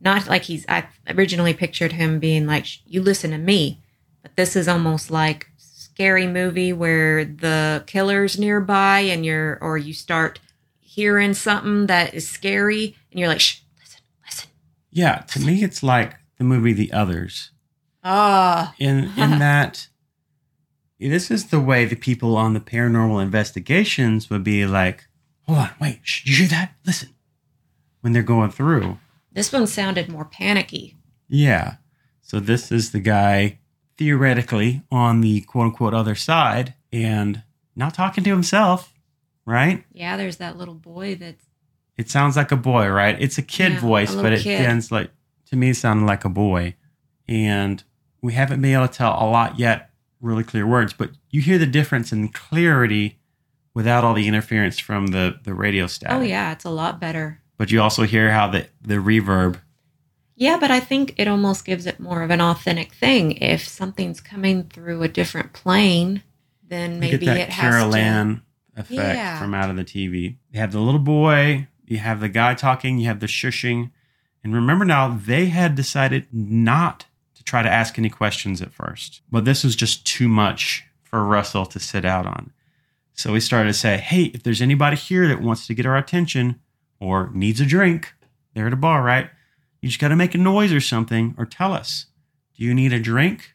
[0.01, 0.65] not like he's.
[0.69, 3.83] I originally pictured him being like, "You listen to me,"
[4.23, 9.95] but this is almost like scary movie where the killer's nearby and you're or you
[9.95, 10.41] start
[10.79, 14.49] hearing something that is scary and you're like, shh, listen, listen.
[14.91, 17.51] Yeah, to me, it's like the movie The Others.
[18.05, 19.89] Ah, In in that,
[21.01, 25.07] this is the way the people on the paranormal investigations would be like,
[25.47, 26.75] "Hold on, wait, shh, you hear that?
[26.87, 27.11] Listen."
[28.03, 28.99] When they're going through,
[29.37, 30.97] this one sounded more panicky.
[31.29, 31.77] yeah.
[32.23, 33.61] So this is the guy
[33.99, 37.43] theoretically on the quote unquote other side and
[37.77, 38.93] not talking to himself,
[39.45, 39.85] right?
[39.93, 41.45] Yeah, there's that little boy that's
[41.97, 43.17] It sounds like a boy, right?
[43.21, 44.65] It's a kid Yeah, voice, little but it kid.
[44.65, 45.11] sounds like
[45.51, 46.75] to me it sounded like a boy.
[47.29, 47.83] And
[48.23, 51.59] we haven't been able to tell a lot yet, really clear words, but you hear
[51.59, 53.19] the difference in clarity
[53.75, 56.17] without all the interference from the the radio static.
[56.19, 57.41] oh yeah, it's a lot better.
[57.57, 59.61] But you also hear how the the reverb.
[60.35, 63.33] Yeah, but I think it almost gives it more of an authentic thing.
[63.39, 66.23] If something's coming through a different plane,
[66.69, 68.41] then You maybe get that it has Carol to.
[68.77, 69.39] Effect Yeah.
[69.39, 70.37] from out of the TV.
[70.51, 73.91] You have the little boy, you have the guy talking, you have the shushing.
[74.45, 79.23] And remember now, they had decided not to try to ask any questions at first.
[79.31, 82.53] But this was just too much for Russell to sit out on.
[83.15, 85.97] So we started to say, hey, if there's anybody here that wants to get our
[85.97, 86.61] attention
[87.01, 88.15] or needs a drink,
[88.55, 89.31] they're at a bar, right?
[89.81, 92.07] You just got to make a noise or something or tell us.
[92.55, 93.55] Do you need a drink?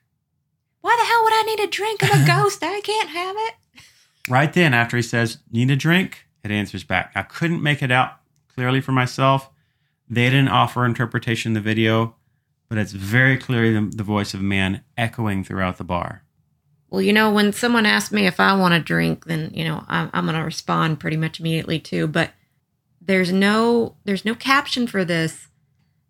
[0.81, 2.03] Why the hell would I need a drink?
[2.03, 2.63] I'm a ghost.
[2.63, 3.53] I can't have it.
[4.29, 6.27] Right then, after he says, Need a drink?
[6.43, 7.11] It answers back.
[7.15, 8.19] I couldn't make it out
[8.53, 9.49] clearly for myself.
[10.07, 12.15] They didn't offer interpretation in the video,
[12.69, 16.23] but it's very clearly the, the voice of a man echoing throughout the bar.
[16.89, 19.83] Well, you know, when someone asks me if I want a drink, then you know
[19.87, 22.05] I'm, I'm going to respond pretty much immediately too.
[22.05, 22.31] But
[23.01, 25.47] there's no there's no caption for this.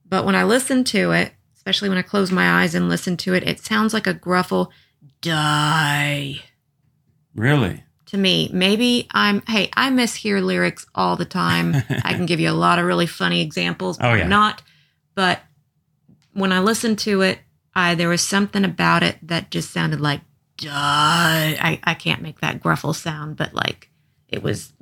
[0.08, 3.34] But when I listen to it, especially when I close my eyes and listen to
[3.34, 4.70] it, it sounds like a gruffle
[5.22, 6.42] die
[7.34, 7.84] Really?
[8.08, 8.50] to me.
[8.52, 11.76] Maybe I'm hey, I mishear lyrics all the time.
[12.04, 13.98] I can give you a lot of really funny examples.
[14.02, 14.28] Oh, yeah.
[14.28, 14.62] Not,
[15.16, 15.40] but
[16.34, 17.40] when I listened to it,
[17.74, 20.20] I there was something about it that just sounded like
[20.58, 20.70] duh.
[20.74, 23.90] I, I can't make that gruffle sound, but like
[24.28, 24.74] it was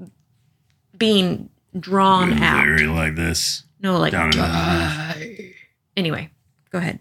[0.97, 2.65] being drawn out.
[2.65, 3.63] Very like this.
[3.82, 5.53] No, like Down in the-
[5.97, 6.30] Anyway,
[6.72, 6.99] go ahead.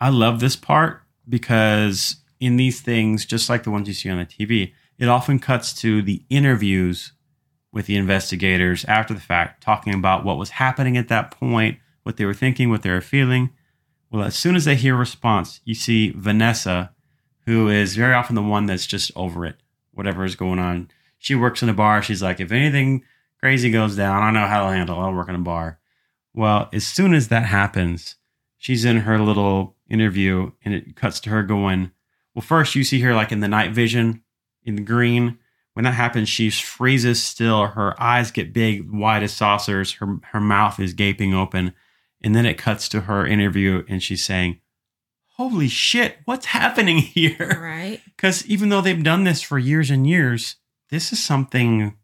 [0.00, 4.18] I love this part because in these things, just like the ones you see on
[4.18, 7.12] the TV, it often cuts to the interviews
[7.72, 12.16] with the investigators after the fact, talking about what was happening at that point, what
[12.16, 13.50] they were thinking, what they were feeling.
[14.10, 16.92] Well, as soon as they hear a response, you see Vanessa,
[17.46, 19.56] who is very often the one that's just over it,
[19.92, 20.90] whatever is going on.
[21.18, 22.02] She works in a bar.
[22.02, 23.04] She's like, if anything
[23.42, 25.00] crazy goes down, I know how to handle it.
[25.00, 25.80] I'll work in a bar.
[26.32, 28.16] Well, as soon as that happens,
[28.56, 31.90] she's in her little interview and it cuts to her going,
[32.34, 34.22] Well, first you see her like in the night vision
[34.62, 35.38] in the green.
[35.74, 37.66] When that happens, she freezes still.
[37.66, 39.94] Her eyes get big, wide as saucers.
[39.94, 41.72] Her, her mouth is gaping open.
[42.22, 44.60] And then it cuts to her interview and she's saying,
[45.36, 47.58] Holy shit, what's happening here?
[47.60, 48.00] Right.
[48.04, 50.56] Because even though they've done this for years and years,
[50.90, 51.96] this is something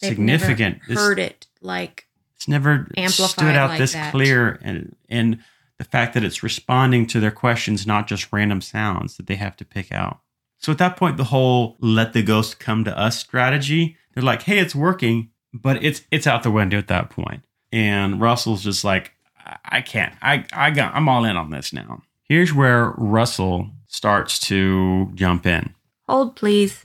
[0.00, 0.78] They've significant.
[0.82, 4.12] Never This- heard it like it's never Amplified stood out like this that.
[4.12, 5.38] clear and and
[5.78, 9.56] the fact that it's responding to their questions not just random sounds that they have
[9.56, 10.20] to pick out
[10.58, 14.42] so at that point the whole let the ghost come to us strategy they're like
[14.42, 17.42] hey it's working but it's it's out the window at that point
[17.72, 19.12] and russell's just like
[19.44, 23.70] i, I can't i i got i'm all in on this now here's where russell
[23.88, 25.74] starts to jump in
[26.08, 26.84] hold please.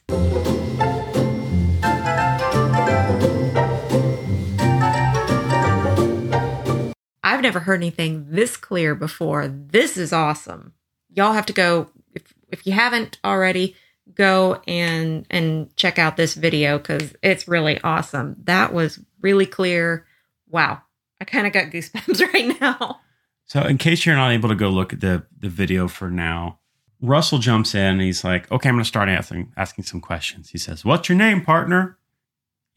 [7.44, 9.50] I've never heard anything this clear before.
[9.50, 10.72] This is awesome.
[11.10, 13.76] Y'all have to go if if you haven't already,
[14.16, 18.38] go and and check out this video cuz it's really awesome.
[18.46, 20.06] That was really clear.
[20.48, 20.84] Wow.
[21.20, 23.02] I kind of got goosebumps right now.
[23.46, 26.60] So, in case you're not able to go look at the, the video for now,
[27.02, 30.52] Russell jumps in and he's like, okay, I'm going to start asking, asking some questions.
[30.52, 31.98] He says, What's your name, partner?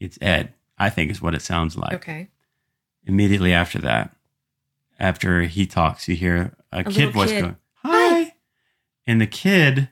[0.01, 1.93] It's Ed, I think is what it sounds like.
[1.93, 2.27] Okay.
[3.05, 4.16] Immediately after that,
[4.99, 7.41] after he talks, you hear a, kid voice kid.
[7.41, 8.33] going, Hi.
[9.05, 9.89] And the kid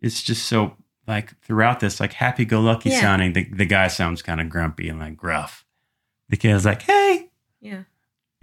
[0.00, 3.00] is just so, like, throughout this, like, happy go lucky Yeah.
[3.00, 3.32] sounding.
[3.32, 5.64] The, the guy sounds kind of grumpy and like gruff.
[6.28, 7.84] The kid is like, Hey, Yeah.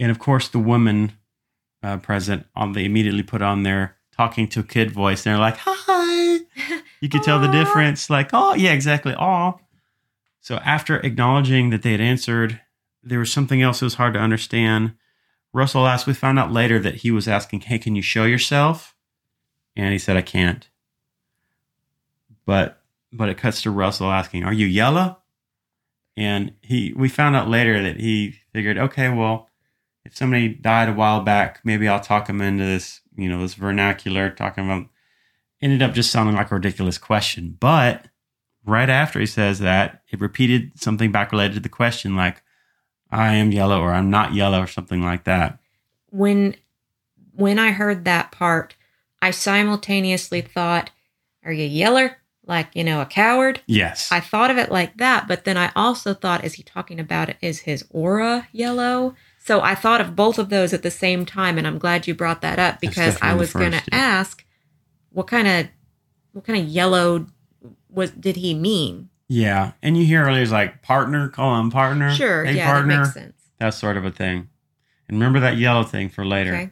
[0.00, 1.12] and of course the woman
[1.82, 5.40] uh, present on they immediately put on their talking to a kid voice and they're
[5.40, 6.38] like hi
[7.00, 9.58] you could tell the difference like oh yeah exactly oh
[10.40, 12.60] so after acknowledging that they had answered
[13.02, 14.92] there was something else that was hard to understand
[15.52, 18.94] russell asked we found out later that he was asking hey can you show yourself
[19.76, 20.68] and he said i can't.
[22.44, 22.82] But
[23.12, 25.18] but it cuts to russell asking are you yellow?
[26.16, 29.48] And he we found out later that he figured okay well
[30.04, 33.54] if somebody died a while back maybe i'll talk him into this you know this
[33.54, 34.86] vernacular talking about
[35.62, 37.56] ended up just sounding like a ridiculous question.
[37.58, 38.08] But
[38.66, 42.41] right after he says that it repeated something back related to the question like
[43.12, 45.58] i am yellow or i'm not yellow or something like that
[46.12, 46.54] when
[47.32, 48.76] when I heard that part,
[49.20, 50.90] I simultaneously thought,
[51.44, 52.18] "Are you yeller?
[52.44, 55.72] Like you know, a coward?" yes I thought of it like that, but then I
[55.74, 57.38] also thought, is he talking about it?
[57.40, 59.14] Is his aura yellow?
[59.38, 62.14] So I thought of both of those at the same time, and I'm glad you
[62.14, 63.98] brought that up because I was going to yeah.
[63.98, 64.44] ask,
[65.10, 65.68] what kind of
[66.32, 67.26] what kind of yellow
[67.88, 69.08] was did he mean?
[69.32, 69.72] Yeah.
[69.82, 72.12] And you hear earlier like partner call him partner.
[72.12, 72.96] Sure, hey yeah, partner.
[72.96, 73.42] that makes sense.
[73.58, 74.48] that sort of a thing.
[75.08, 76.54] And remember that yellow thing for later.
[76.54, 76.70] Okay,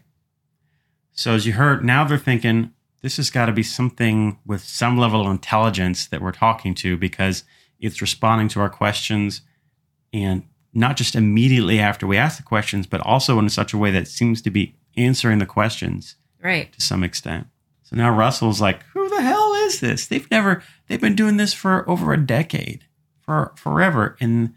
[1.12, 4.98] So as you heard, now they're thinking this has got to be something with some
[4.98, 7.44] level of intelligence that we're talking to because
[7.80, 9.40] it's responding to our questions
[10.12, 10.42] and
[10.74, 14.06] not just immediately after we ask the questions, but also in such a way that
[14.06, 16.72] seems to be answering the questions right.
[16.74, 17.46] to some extent.
[17.90, 20.06] So now Russell's like, who the hell is this?
[20.06, 22.84] They've never they've been doing this for over a decade,
[23.20, 24.16] for forever.
[24.20, 24.54] And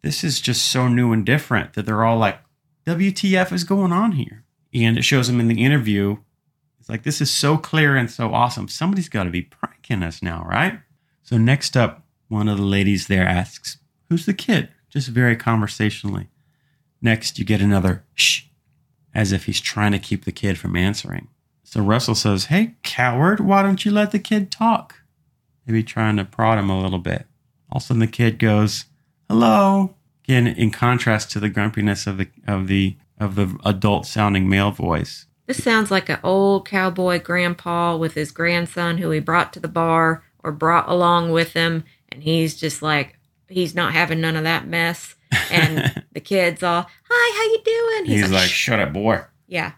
[0.00, 2.40] this is just so new and different that they're all like,
[2.86, 4.44] WTF is going on here?
[4.72, 6.16] And it shows him in the interview.
[6.80, 8.68] It's like, this is so clear and so awesome.
[8.68, 10.80] Somebody's got to be pranking us now, right?
[11.22, 13.76] So next up, one of the ladies there asks,
[14.08, 14.70] Who's the kid?
[14.88, 16.28] Just very conversationally.
[17.02, 18.44] Next, you get another shh,
[19.14, 21.28] as if he's trying to keep the kid from answering.
[21.72, 24.96] So Russell says, Hey, coward, why don't you let the kid talk?
[25.66, 27.24] Maybe trying to prod him a little bit.
[27.70, 28.84] All of a sudden, the kid goes,
[29.26, 29.94] Hello.
[30.24, 34.70] Again, in contrast to the grumpiness of the of the of the adult sounding male
[34.70, 35.24] voice.
[35.46, 39.66] This sounds like an old cowboy grandpa with his grandson who he brought to the
[39.66, 43.18] bar or brought along with him, and he's just like
[43.48, 45.14] he's not having none of that mess.
[45.50, 49.22] And the kid's all, "Hi, how you doing?" He's, like, "Shh." Shut up, boy.
[49.46, 49.72] "Yeah."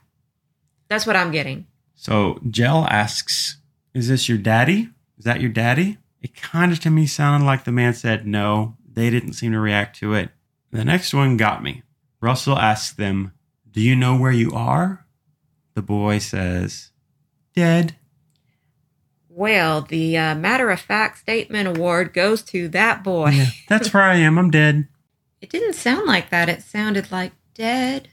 [0.89, 1.69] That's what I'm getting.
[2.05, 3.57] So Jell asks
[3.95, 4.91] Is this your daddy?
[5.17, 5.97] Is that your daddy?
[6.21, 8.77] It kind of to me sounded like the man said no.
[8.93, 10.29] They didn't seem to react to it.
[10.71, 11.83] The next one got me.
[12.21, 13.33] Russell asks them,
[13.71, 15.07] Do you know where you are?
[15.75, 16.91] The boy says,
[17.55, 17.97] Dead.
[19.31, 23.31] Well, the uh, matter of fact statement award goes to that boy.
[23.31, 24.39] Yeah, that's where I am.
[24.39, 24.89] I'm dead.
[25.41, 26.51] It didn't sound like that.
[26.51, 28.11] It sounded like dead.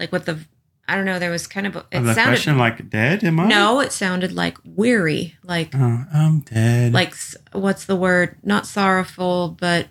[0.00, 0.46] Like with the
[0.92, 1.18] I don't know.
[1.18, 3.24] There was kind of a, it the sounded question like dead?
[3.24, 3.46] Am I?
[3.48, 3.80] no.
[3.80, 5.36] It sounded like weary.
[5.42, 6.92] Like Oh, I'm dead.
[6.92, 7.14] like
[7.52, 8.36] what's the word?
[8.42, 9.88] Not sorrowful, but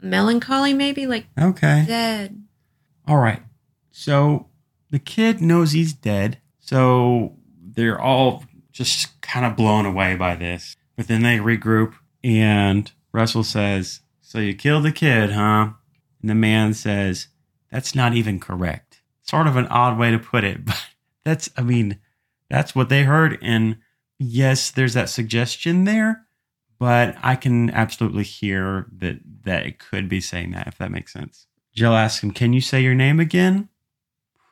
[0.00, 0.72] melancholy.
[0.72, 1.84] Maybe like okay.
[1.86, 2.42] dead.
[3.06, 3.42] All right.
[3.90, 4.46] So
[4.90, 6.38] the kid knows he's dead.
[6.60, 10.76] So they're all just kind of blown away by this.
[10.96, 15.70] But then they regroup and Russell says, So you killed the kid, huh?
[16.20, 17.28] And the man says,
[17.70, 18.83] That's not even correct.
[19.24, 20.86] Sort of an odd way to put it, but
[21.24, 21.98] that's, I mean,
[22.48, 23.38] that's what they heard.
[23.42, 23.78] And
[24.18, 26.26] yes, there's that suggestion there,
[26.78, 31.12] but I can absolutely hear that that it could be saying that, if that makes
[31.12, 31.46] sense.
[31.74, 33.68] Jill asks him, Can you say your name again?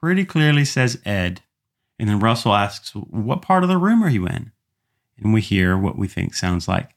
[0.00, 1.42] Pretty clearly says Ed.
[1.98, 4.52] And then Russell asks, What part of the room are you in?
[5.18, 6.90] And we hear what we think sounds like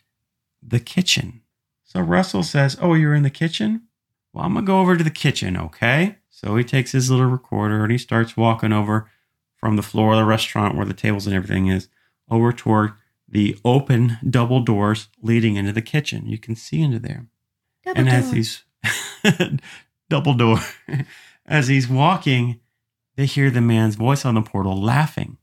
[0.63, 1.41] the kitchen.
[1.83, 3.83] So Russell says, Oh, you're in the kitchen?
[4.33, 6.17] Well, I'm going to go over to the kitchen, okay?
[6.37, 9.09] So he takes his little recorder and he starts walking over
[9.55, 11.87] from the floor of the restaurant where the tables and everything is
[12.29, 12.91] over toward
[13.27, 16.25] the open double doors leading into the kitchen.
[16.27, 17.27] You can see into there
[17.85, 18.63] Double and as he's
[20.09, 20.59] double door
[21.45, 22.59] as he's walking
[23.15, 25.37] they hear the man's voice on the portal laughing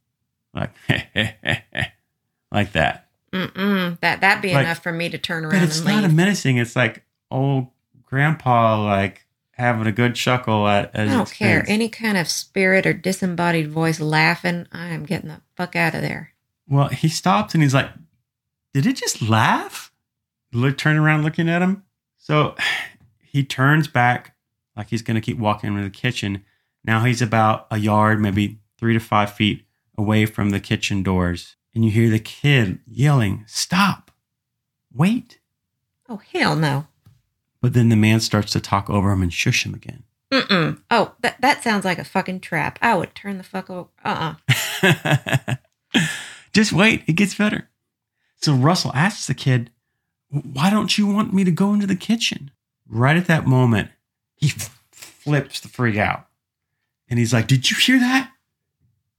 [0.55, 0.71] like
[2.53, 3.99] like that Mm-mm.
[4.01, 6.09] That that'd be Like- enough for me to turn around but it's and not a
[6.09, 6.15] leave.
[6.17, 7.69] menacing it's like old
[8.03, 11.65] grandpa like having a good chuckle at, at I don't care.
[11.69, 16.03] Any kind of spirit or disembodied voice laughing, I am getting the fuck out of
[16.03, 16.33] there.
[16.69, 17.91] well he stops and he's like
[18.73, 19.93] did it just laugh?
[20.53, 21.85] Look turn around looking at him.
[22.19, 22.55] So
[23.21, 24.35] he turns back
[24.77, 26.45] like he's going to keep walking into the kitchen.
[26.85, 29.65] Now he's about a yard maybe three to five feet
[29.97, 31.57] away from the kitchen doors.
[31.75, 34.11] And you hear the kid yelling stop!
[34.93, 35.39] Wait!
[36.09, 36.87] Oh hell no.
[37.63, 40.81] But then the man starts to talk over him and shush him again Mm-mm.
[40.91, 42.79] Oh, that that sounds like a fucking trap.
[42.81, 43.91] I would turn the fuck over.
[44.03, 45.57] Uh-uh.
[46.53, 47.69] just wait it gets better
[48.41, 49.71] so russell asks the kid
[50.29, 52.51] why don't you want me to go into the kitchen
[52.89, 53.91] right at that moment
[54.37, 54.53] he
[54.91, 56.27] flips the freak out
[57.09, 58.31] and he's like did you hear that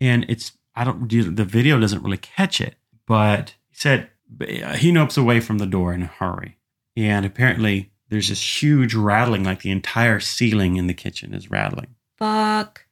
[0.02, 2.76] and it's i don't the video doesn't really catch it
[3.06, 4.10] but he said
[4.42, 6.58] uh, he nopes away from the door in a hurry
[6.96, 11.96] and apparently there's this huge rattling like the entire ceiling in the kitchen is rattling
[12.18, 12.86] Fuck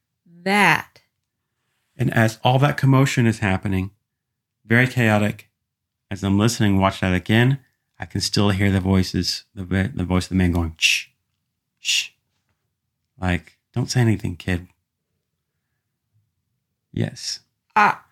[0.44, 1.02] that.
[1.96, 3.92] And as all that commotion is happening,
[4.66, 5.50] very chaotic,
[6.10, 7.60] as I'm listening, watch that again,
[8.00, 11.08] I can still hear the voices, the, the voice of the man going, shh,
[11.80, 12.10] shh.
[13.22, 14.68] Like, don't say anything, kid.
[16.92, 17.42] Yes.
[17.76, 18.04] Ah,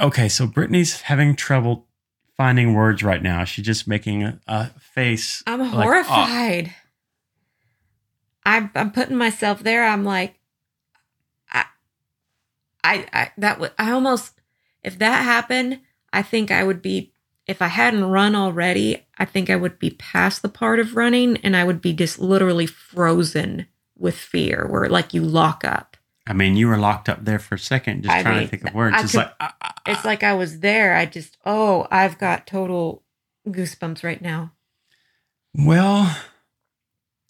[0.00, 1.86] Okay, so Brittany's having trouble
[2.36, 3.44] finding words right now.
[3.44, 5.42] She's just making a, a face.
[5.46, 6.74] I'm like, "Oh." horrified.
[8.44, 9.84] I'm I'm putting myself there.
[9.84, 10.38] I'm like,
[11.50, 11.64] I,
[12.82, 14.40] I, I that would I almost
[14.82, 15.80] if that happened,
[16.12, 17.12] I think I would be
[17.46, 19.06] if I hadn't run already.
[19.18, 22.18] I think I would be past the part of running, and I would be just
[22.18, 23.66] literally frozen
[23.96, 25.93] with fear, where like you lock up.
[26.26, 28.50] I mean, you were locked up there for a second, just I trying mean, to
[28.50, 28.96] think of words.
[28.96, 29.82] I It's could- like, ah, ah, ah.
[29.86, 30.94] It's like I was there.
[30.96, 33.02] I just oh, I've got total
[33.46, 34.52] goosebumps right now.
[35.54, 36.16] Well,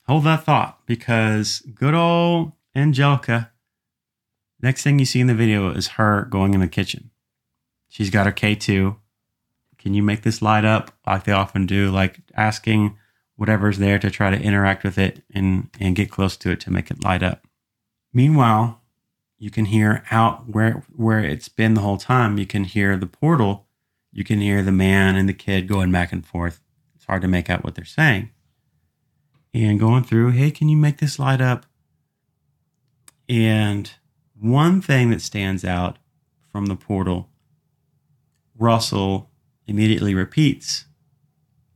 [0.06, 3.50] hold that thought because good old Angelica,
[4.62, 7.10] next thing you see in the video is her going in the kitchen.
[7.88, 8.96] She's got her K2.
[9.78, 12.96] Can you make this light up like they often do, like asking
[13.36, 16.70] whatever's there to try to interact with it and, and get close to it to
[16.72, 17.46] make it light up?
[18.12, 18.80] Meanwhile,
[19.38, 22.38] you can hear out where where it's been the whole time.
[22.38, 23.66] You can hear the portal.
[24.12, 26.60] You can hear the man and the kid going back and forth.
[26.94, 28.30] It's hard to make out what they're saying.
[29.52, 31.66] And going through, hey, can you make this light up?
[33.28, 33.90] And
[34.38, 35.98] one thing that stands out
[36.50, 37.28] from the portal,
[38.56, 39.30] Russell
[39.66, 40.84] immediately repeats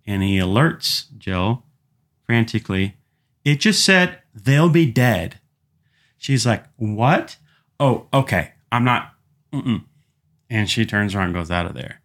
[0.06, 1.64] and he alerts Jill
[2.24, 2.96] frantically.
[3.44, 5.40] It just said they'll be dead.
[6.16, 7.36] She's like, What?
[7.80, 8.52] Oh, okay.
[8.72, 9.12] I'm not.
[9.52, 9.84] Mm-mm.
[10.50, 12.00] And she turns around and goes out of there.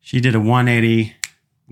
[0.00, 1.14] She did a 180,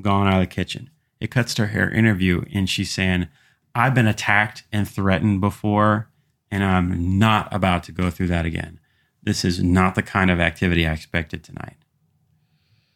[0.01, 0.91] gone out of the kitchen.
[1.21, 3.29] It cuts to her interview, and she's saying,
[3.75, 6.11] I've been attacked and threatened before,
[6.51, 8.81] and I'm not about to go through that again.
[9.27, 11.77] this is not the kind of activity I expected tonight.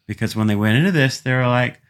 [0.07, 1.81] Because when they went into this, they were like,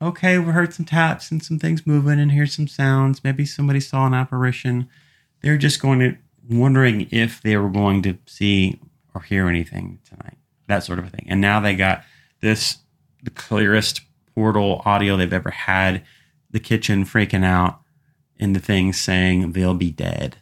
[0.00, 3.24] okay, we heard some taps and some things moving and here's some sounds.
[3.24, 4.88] Maybe somebody saw an apparition.
[5.40, 6.16] They're just going to
[6.48, 8.80] wondering if they were going to see
[9.14, 10.38] or hear anything tonight.
[10.68, 11.26] That sort of a thing.
[11.28, 12.04] And now they got
[12.40, 12.78] this
[13.22, 14.00] the clearest
[14.34, 16.04] portal audio they've ever had.
[16.50, 17.80] The kitchen freaking out
[18.38, 20.36] and the thing saying they'll be dead.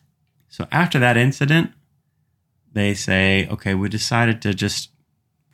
[0.48, 1.72] So after that incident,
[2.72, 4.90] they say, okay, we decided to just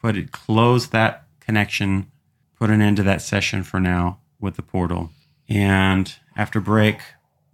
[0.01, 2.11] put it, close that connection,
[2.59, 5.11] put an end to that session for now with the portal.
[5.49, 7.01] And after break,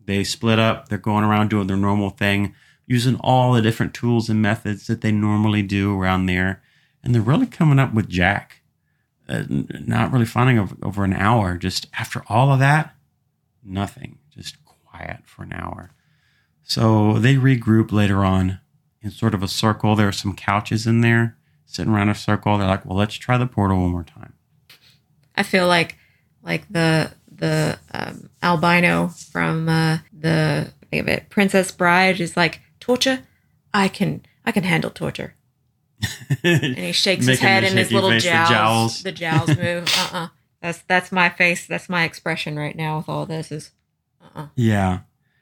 [0.05, 0.89] they split up.
[0.89, 2.55] They're going around doing their normal thing,
[2.93, 6.63] using all the different tools and methods that they normally do around there.
[7.03, 8.61] And they're really coming up with Jack.
[9.27, 11.57] Uh, not really finding over, over an hour.
[11.57, 12.95] Just after all of that,
[13.65, 14.19] nothing.
[14.29, 15.93] Just quiet for an hour.
[16.63, 18.61] So they regroup later on
[19.01, 19.97] in sort of a circle.
[19.97, 22.59] There are some couches in there sitting around a circle.
[22.59, 24.35] They're like, well, let's try the portal one more time.
[25.35, 25.97] I feel like
[26.43, 32.61] like the the um, albino from uh, the think of it Princess Bride is like
[32.83, 33.21] torture.
[33.73, 35.35] I can I can handle torture.
[36.43, 39.03] and he shakes his head and his little face, the jowls, jowls.
[39.05, 39.85] the jowls move.
[39.97, 40.29] Uh uh
[40.61, 41.67] That's that's my face.
[41.67, 43.53] That's my expression right now with all this.
[43.53, 43.71] Is
[44.57, 45.01] Yeah.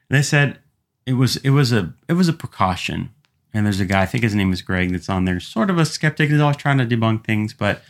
[0.09, 0.59] They said
[1.05, 3.09] it was it was a it was a precaution.
[3.53, 5.77] And there's a guy, I think his name is Greg, that's on there, sort of
[5.77, 6.29] a skeptic.
[6.29, 7.81] He's always trying to debunk things, but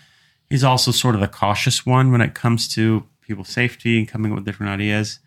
[0.50, 4.32] he's also sort of the cautious one when it comes to people's safety and coming
[4.32, 5.20] up with different ideas.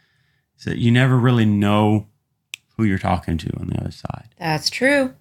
[0.56, 2.08] So you never really know
[2.76, 4.28] who you're talking to on the other side.
[4.38, 5.14] that's true.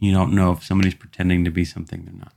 [0.00, 2.32] You don't know if somebody's pretending to be something they're not.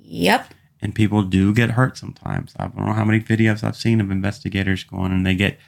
[0.00, 0.54] Yep.
[0.80, 2.54] and people do get hurt sometimes.
[2.58, 5.58] I don't know how many videos I've seen of investigators going and they get,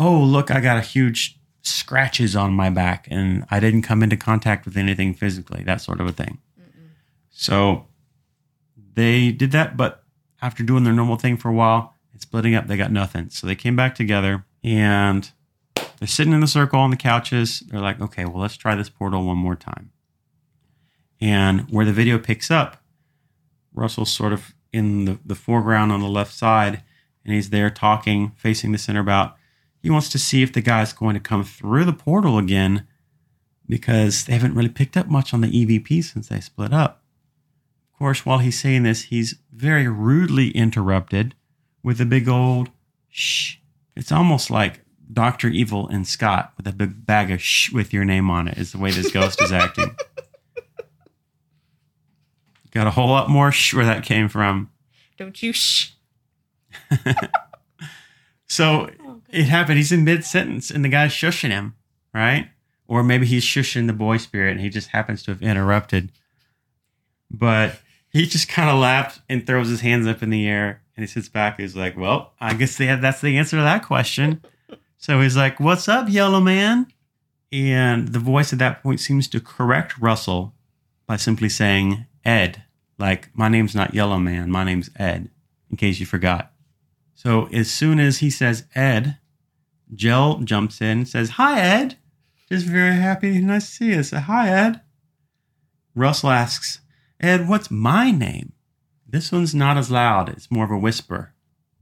[0.00, 4.16] oh, look, I got a huge scratches on my back and I didn't come into
[4.16, 6.38] contact with anything physically, that sort of a thing.
[7.30, 7.86] So
[8.94, 10.02] they did that, but
[10.42, 13.30] after doing their normal thing for a while and splitting up, they got nothing.
[13.30, 15.30] So they came back together and
[16.00, 17.60] they're sitting in the circle on the couches.
[17.68, 19.92] They're like, okay, well, let's try this portal one more time.
[21.20, 22.82] And where the video picks up,
[23.74, 26.82] Russell's sort of in the, the foreground on the left side,
[27.22, 29.36] and he's there talking, facing the center about
[29.82, 32.86] He wants to see if the guy's going to come through the portal again
[33.68, 37.02] because they haven't really picked up much on the EVP since they split up.
[37.92, 41.34] Of course, while he's saying this, he's very rudely interrupted
[41.82, 42.70] with a big old
[43.10, 43.56] shh.
[43.94, 44.80] It's almost like
[45.12, 45.48] Dr.
[45.48, 48.72] Evil and Scott with a big bag of shh with your name on it, is
[48.72, 49.96] the way this ghost is acting.
[52.70, 54.70] Got a whole lot more shh where that came from.
[55.16, 55.90] Don't you shh.
[58.50, 58.90] So
[59.28, 59.78] it happened.
[59.78, 61.76] He's in mid sentence and the guy's shushing him,
[62.12, 62.50] right?
[62.88, 66.10] Or maybe he's shushing the boy spirit and he just happens to have interrupted.
[67.30, 67.78] But
[68.10, 71.06] he just kind of laughs and throws his hands up in the air and he
[71.06, 71.60] sits back.
[71.60, 74.42] He's like, Well, I guess they have, that's the answer to that question.
[75.00, 76.86] So he's like, What's up, yellow man?
[77.50, 80.54] And the voice at that point seems to correct Russell
[81.06, 82.62] by simply saying, Ed.
[82.98, 85.30] Like, my name's not Yellow Man, my name's Ed,
[85.70, 86.52] in case you forgot.
[87.14, 89.16] So as soon as he says Ed,
[89.94, 91.96] Jill jumps in and says, Hi, Ed.
[92.50, 93.40] Just very happy.
[93.40, 94.02] Nice to see you.
[94.02, 94.82] Say, Hi, Ed.
[95.94, 96.80] Russell asks,
[97.18, 98.52] Ed, what's my name?
[99.08, 100.28] This one's not as loud.
[100.28, 101.32] It's more of a whisper.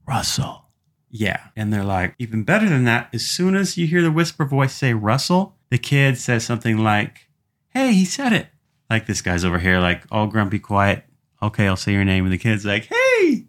[0.07, 0.68] Russell.
[1.11, 1.41] Yeah.
[1.57, 4.75] And they're like, even better than that, as soon as you hear the whisper voice
[4.75, 7.29] say Russell, the kid says something like,
[7.71, 8.49] Hey, he said it.
[8.91, 11.05] Like this guy's over here, like all grumpy, quiet.
[11.43, 12.25] Okay, I'll say your name.
[12.25, 13.47] And the kid's like, Hey,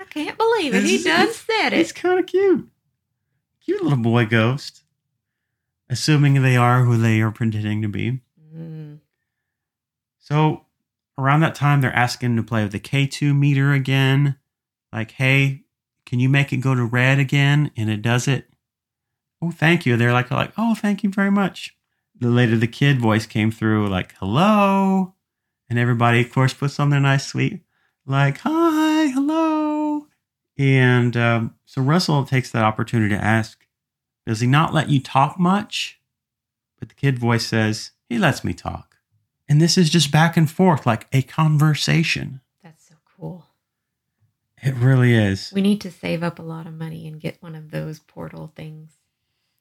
[0.00, 0.84] I can't believe it.
[0.84, 1.94] He It's- done it's- said it's it.
[1.94, 2.68] kind of cute.
[3.64, 4.82] Cute little boy ghost.
[5.90, 8.20] Assuming they are who they are pretending to be.
[8.54, 8.98] Mm.
[10.18, 10.66] So
[11.18, 14.36] around that time, they're asking to play with the K2 meter again.
[14.92, 15.63] Like, hey,
[16.06, 17.70] can you make it go to red again?
[17.76, 18.48] And it does it.
[19.42, 19.96] Oh, thank you.
[19.96, 21.76] They're like, like, oh, thank you very much.
[22.20, 25.14] Later the kid voice came through, like, hello.
[25.68, 27.60] And everybody, of course, puts on their nice sweet,
[28.06, 30.06] like, hi, hello.
[30.56, 33.66] And um, so Russell takes that opportunity to ask,
[34.26, 36.00] does he not let you talk much?
[36.78, 38.96] But the kid voice says, he lets me talk.
[39.48, 42.40] And this is just back and forth like a conversation.
[44.64, 44.82] That's so cool.
[44.82, 45.52] It really is.
[45.54, 48.52] We need to save up a lot of money and get one of those portal
[48.56, 48.92] things.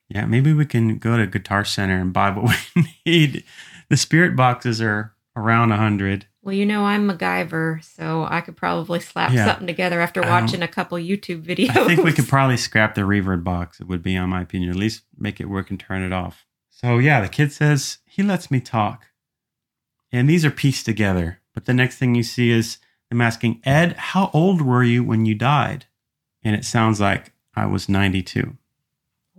[0.09, 3.43] Yeah, maybe we can go to Guitar Center and buy what we need.
[3.89, 6.27] The spirit boxes are around a hundred.
[6.43, 9.45] Well, you know, I'm MacGyver, so I could probably slap Yeah.
[9.45, 11.69] something together after Um, watching a couple YouTube videos.
[11.69, 13.79] I think we could probably scrap the reverb box.
[13.79, 16.45] It would be, on my opinion, at least make it work and turn it off.
[16.69, 19.05] So yeah, the kid says he lets me talk,
[20.11, 21.39] And these are pieced together.
[21.53, 22.77] But the next thing you see is
[23.13, 25.85] them asking, Ed, how old were you when you died?
[26.43, 28.57] And it sounds like I was 92.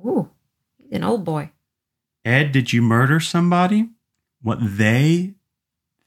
[0.05, 0.31] Ooh,
[0.79, 1.51] he's an old boy.
[2.25, 3.91] Ed, did you murder somebody?
[4.41, 5.35] What they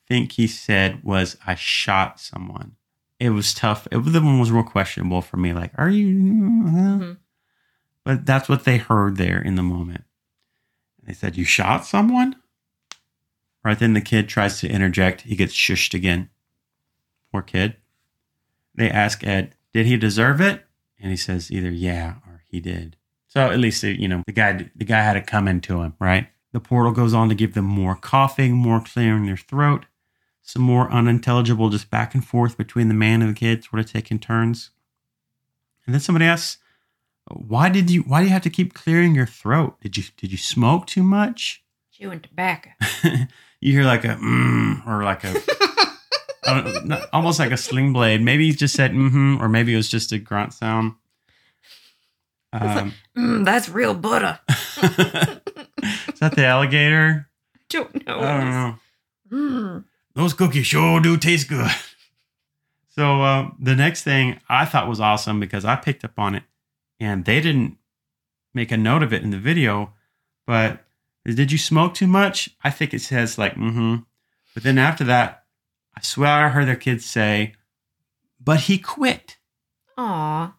[0.08, 2.76] think he said was, I shot someone.
[3.20, 3.88] It was tough.
[3.92, 5.54] It, the one was real questionable for me.
[5.54, 6.08] Like, are you?
[6.16, 7.18] Mhm.
[8.04, 10.04] But that's what they heard there in the moment.
[11.04, 12.36] They said, You shot someone?
[13.64, 15.22] Right then, the kid tries to interject.
[15.22, 16.30] He gets shushed again.
[17.32, 17.78] Poor kid.
[18.76, 20.66] They ask Ed, Did he deserve it?
[21.00, 22.96] And he says, Either yeah or he did.
[23.28, 26.28] So at least, you know, the guy, the guy had it coming to him, right?
[26.54, 29.86] The portal goes on to give them more coughing, more clearing their throat,
[30.42, 33.92] some more unintelligible, just back and forth between the man and the kid, sort of
[33.92, 34.72] taking turns.
[35.86, 36.58] And then somebody asks,
[37.30, 40.32] why did you why do you have to keep clearing your throat did you did
[40.32, 41.62] you smoke too much
[41.92, 42.70] Chewing tobacco.
[43.60, 45.34] you hear like a mm, or like a
[46.48, 48.22] I don't- not- almost like a sling blade.
[48.22, 50.94] Maybe he just said mm-hmm or maybe it was just a grunt sound.
[52.54, 54.40] Um, Mm, that's real butter.
[54.48, 57.28] is that the alligator?
[57.56, 58.20] I Don't know.
[58.20, 58.76] i don't know.
[59.32, 59.84] Mm.
[60.14, 61.70] those cookies sure do taste good.
[62.90, 66.44] So uh, the next thing i thought was awesome because i picked up on it
[67.00, 67.78] and they didn't
[68.54, 69.94] make a note of it in the video
[70.46, 70.86] but
[71.26, 72.50] did you smoke too much?
[72.64, 73.98] I think it says like mm-hmm.
[74.54, 75.44] But then after that
[75.98, 77.54] i swear i heard their kids say
[78.40, 79.38] but he quit
[79.98, 80.54] Aw.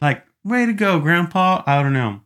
[0.00, 2.20] like way to go grandpa i don't know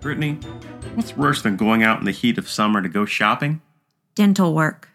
[0.00, 0.34] brittany
[0.94, 3.60] what's worse than going out in the heat of summer to go shopping
[4.16, 4.88] Dental work.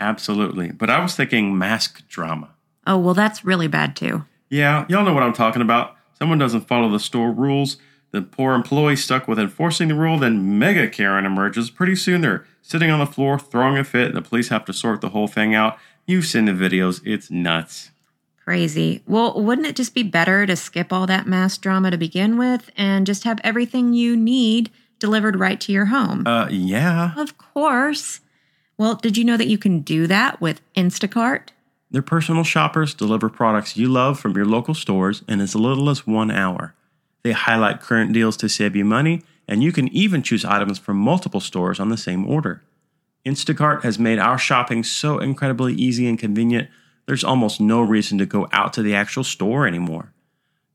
[0.00, 0.72] Absolutely.
[0.72, 2.54] But I was thinking mask drama.
[2.86, 4.24] Oh, well, that's really bad too.
[4.48, 5.96] Yeah, y'all know what I'm talking about.
[6.18, 7.76] Someone doesn't follow the store rules,
[8.14, 11.68] the poor employee stuck with enforcing the rule, then Mega Karen emerges.
[11.68, 14.72] Pretty soon they're sitting on the floor throwing a fit, and the police have to
[14.72, 15.76] sort the whole thing out.
[16.06, 17.90] You've seen the videos, it's nuts.
[18.44, 19.02] Crazy.
[19.08, 22.70] Well, wouldn't it just be better to skip all that mass drama to begin with
[22.76, 26.24] and just have everything you need delivered right to your home?
[26.24, 27.14] Uh, yeah.
[27.16, 28.20] of course.
[28.78, 31.48] Well, did you know that you can do that with Instacart?
[31.90, 36.06] Their personal shoppers deliver products you love from your local stores in as little as
[36.06, 36.74] one hour.
[37.24, 40.98] They highlight current deals to save you money, and you can even choose items from
[40.98, 42.62] multiple stores on the same order.
[43.26, 46.68] Instacart has made our shopping so incredibly easy and convenient,
[47.06, 50.12] there's almost no reason to go out to the actual store anymore.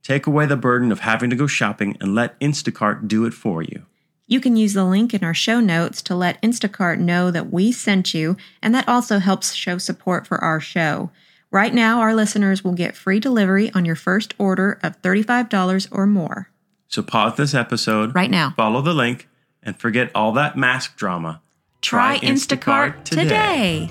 [0.04, 3.62] Take away the burden of having to go shopping and let Instacart do it for
[3.62, 3.86] you.
[4.28, 7.72] You can use the link in our show notes to let Instacart know that we
[7.72, 11.12] sent you, and that also helps show support for our show.
[11.52, 16.06] Right now, our listeners will get free delivery on your first order of $35 or
[16.06, 16.50] more.
[16.88, 18.54] So pause this episode, Right now.
[18.56, 19.28] follow the link,
[19.64, 21.42] and forget all that mask drama.
[21.82, 23.90] Try Instacart today.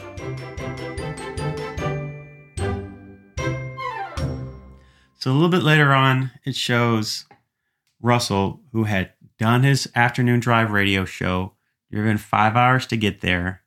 [5.18, 7.24] So a little bit later on, it shows
[8.00, 11.54] Russell, who had done his afternoon drive radio show,
[11.90, 13.62] driven five hours to get there.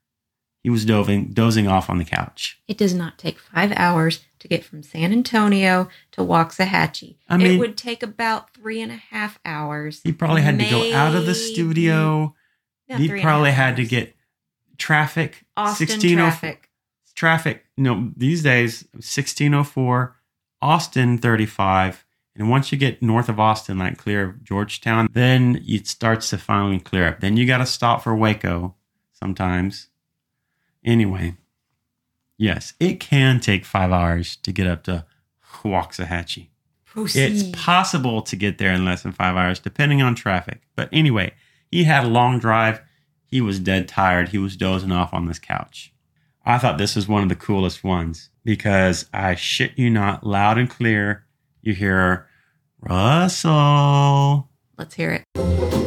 [0.63, 2.61] He was dozing, dozing off on the couch.
[2.67, 7.15] It does not take five hours to get from San Antonio to Waxahachie.
[7.27, 10.01] I mean- it would take about three and a half hours.
[10.03, 12.35] He probably had to go out of the studio.
[12.87, 14.15] He three and a probably had to get
[14.77, 15.45] traffic.
[15.57, 16.69] Austin 1604 traffic.
[17.15, 17.65] Traffic.
[17.77, 20.15] You know, these days, 1604,
[20.61, 22.05] Austin 35.
[22.35, 26.37] And once you get north of Austin, like clear of Georgetown, then it starts to
[26.37, 27.19] finally clear up.
[27.19, 28.75] Then you got to stop for Waco
[29.11, 29.87] sometimes.
[30.83, 31.35] Anyway,
[32.37, 35.05] yes, it can take five hours to get up to
[35.63, 36.47] Waxahachie.
[36.85, 37.31] Proceed.
[37.31, 40.61] It's possible to get there in less than five hours, depending on traffic.
[40.75, 41.33] But anyway,
[41.71, 42.81] he had a long drive.
[43.25, 44.29] He was dead tired.
[44.29, 45.93] He was dozing off on this couch.
[46.45, 50.57] I thought this was one of the coolest ones because I shit you not, loud
[50.57, 51.25] and clear,
[51.61, 52.27] you hear
[52.81, 54.49] Russell.
[54.77, 55.80] Let's hear it.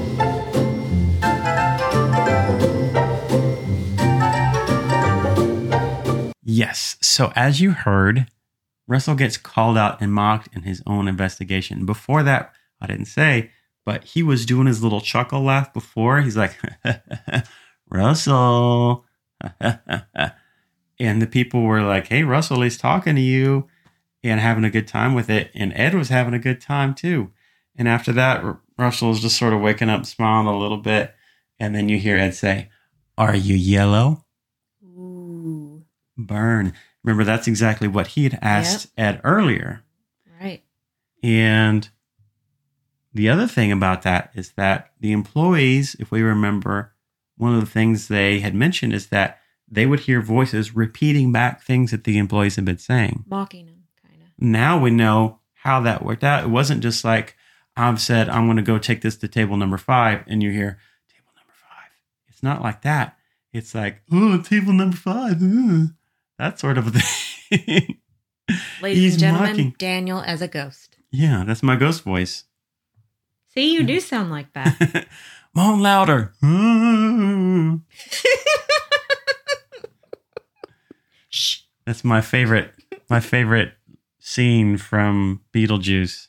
[6.55, 6.97] Yes.
[7.01, 8.29] So as you heard,
[8.87, 11.85] Russell gets called out and mocked in his own investigation.
[11.85, 13.51] Before that, I didn't say,
[13.85, 16.21] but he was doing his little chuckle laugh before.
[16.21, 16.57] He's like,
[17.91, 19.05] Russell.
[19.61, 23.67] and the people were like, hey, Russell, he's talking to you
[24.23, 25.51] and having a good time with it.
[25.57, 27.33] And Ed was having a good time too.
[27.75, 28.45] And after that,
[28.79, 31.17] Russell was just sort of waking up, smiling a little bit.
[31.59, 32.71] And then you hear Ed say,
[33.19, 34.24] Are you yellow?
[36.19, 36.25] Ooh.
[36.25, 36.73] burn.
[37.03, 39.83] Remember, that's exactly what he had asked Ed earlier.
[40.41, 40.63] Right.
[41.23, 41.89] And
[43.13, 46.93] the other thing about that is that the employees, if we remember,
[47.37, 49.39] one of the things they had mentioned is that
[49.71, 53.25] they would hear voices repeating back things that the employees had been saying.
[53.27, 54.29] Mocking him, kind of.
[54.39, 56.45] Now we know how that worked out.
[56.45, 57.37] It wasn't just like
[57.77, 60.79] I've said, I'm going to go take this to table number five, and you hear
[61.13, 61.91] table number five.
[62.29, 63.17] It's not like that.
[63.53, 65.43] It's like, oh, table number five.
[65.43, 65.87] uh,"
[66.39, 67.99] that sort of a thing.
[68.83, 69.75] Ladies He's and gentlemen, mocking.
[69.79, 70.97] Daniel as a ghost.
[71.11, 72.45] yeah, that's my ghost voice.
[73.55, 75.07] See, you do sound like that.
[75.55, 76.33] Moan louder.
[76.43, 77.77] Uh.
[81.29, 81.61] Shh.
[81.87, 82.73] That's my favorite.
[83.11, 83.75] My favorite
[84.19, 86.29] scene from Beetlejuice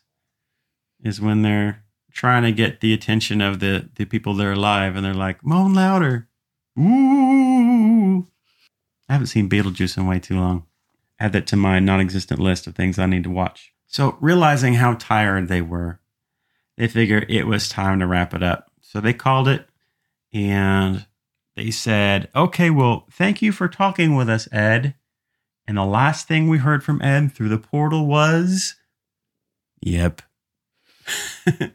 [1.04, 4.96] is when they're trying to get the attention of the the people that are alive,
[4.96, 6.28] and they're like, "Moan louder."
[6.78, 7.55] Ooh.
[9.08, 10.66] I haven't seen Beetlejuice in way too long.
[11.20, 13.72] Add that to my non-existent list of things I need to watch.
[13.88, 16.00] So, realizing how tired they were,
[16.78, 18.70] they figured it was time to wrap it up.
[18.82, 19.68] So they called it,
[20.34, 21.06] and
[21.56, 24.96] they said, "Okay, well, thank you for talking with us, Ed."
[25.68, 28.76] And the last thing we heard from Ed through the portal was,
[29.82, 30.22] Yep.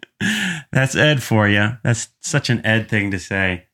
[0.73, 1.79] That's Ed for you.
[1.83, 3.67] That's such an Ed thing to say.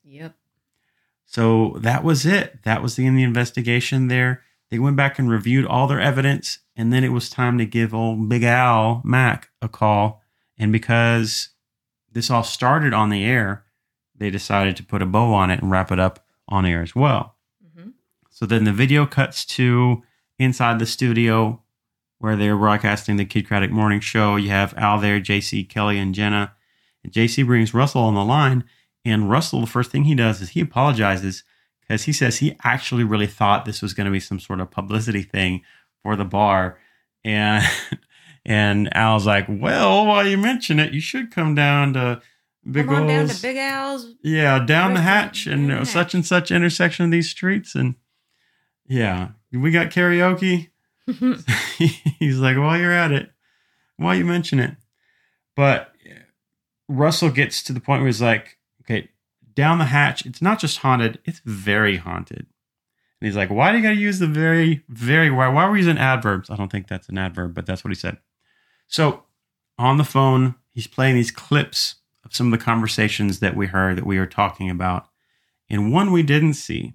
[1.36, 2.62] So that was it.
[2.62, 4.42] That was the end of the investigation there.
[4.70, 7.92] They went back and reviewed all their evidence, and then it was time to give
[7.92, 10.22] old Big Al Mack a call.
[10.56, 11.50] And because
[12.10, 13.66] this all started on the air,
[14.16, 16.96] they decided to put a bow on it and wrap it up on air as
[16.96, 17.36] well.
[17.74, 17.90] hmm
[18.30, 20.02] So then the video cuts to
[20.38, 21.62] inside the studio
[22.16, 24.36] where they're broadcasting the Kidd Kraddick morning show.
[24.36, 26.54] You have Al there, JC, Kelly, and Jenna.
[27.04, 28.64] And JC brings Russell on the line.
[29.06, 31.44] And Russell, the first thing he does is he apologizes
[31.80, 34.72] because he says he actually really thought this was going to be some sort of
[34.72, 35.62] publicity thing
[36.02, 36.78] for the bar.
[37.24, 37.64] And
[38.44, 42.20] and Al's like, well, while you mention it, you should come down to
[42.68, 44.12] Big Come on down to Big Al's.
[44.22, 47.76] yeah, down the hatch and down such and such intersection of these streets.
[47.76, 47.94] And
[48.88, 50.70] yeah, we got karaoke.
[52.18, 53.30] He's like, while you're at it,
[53.98, 54.74] while you mention it.
[55.54, 55.92] But
[56.88, 58.55] Russell gets to the point where he's like,
[58.86, 59.10] okay,
[59.54, 62.46] down the hatch, it's not just haunted, it's very haunted.
[63.20, 65.70] And he's like, why do you got to use the very, very, why, why are
[65.70, 66.50] we using adverbs?
[66.50, 68.18] I don't think that's an adverb, but that's what he said.
[68.86, 69.24] So
[69.78, 73.96] on the phone, he's playing these clips of some of the conversations that we heard
[73.96, 75.08] that we were talking about.
[75.70, 76.94] And one we didn't see.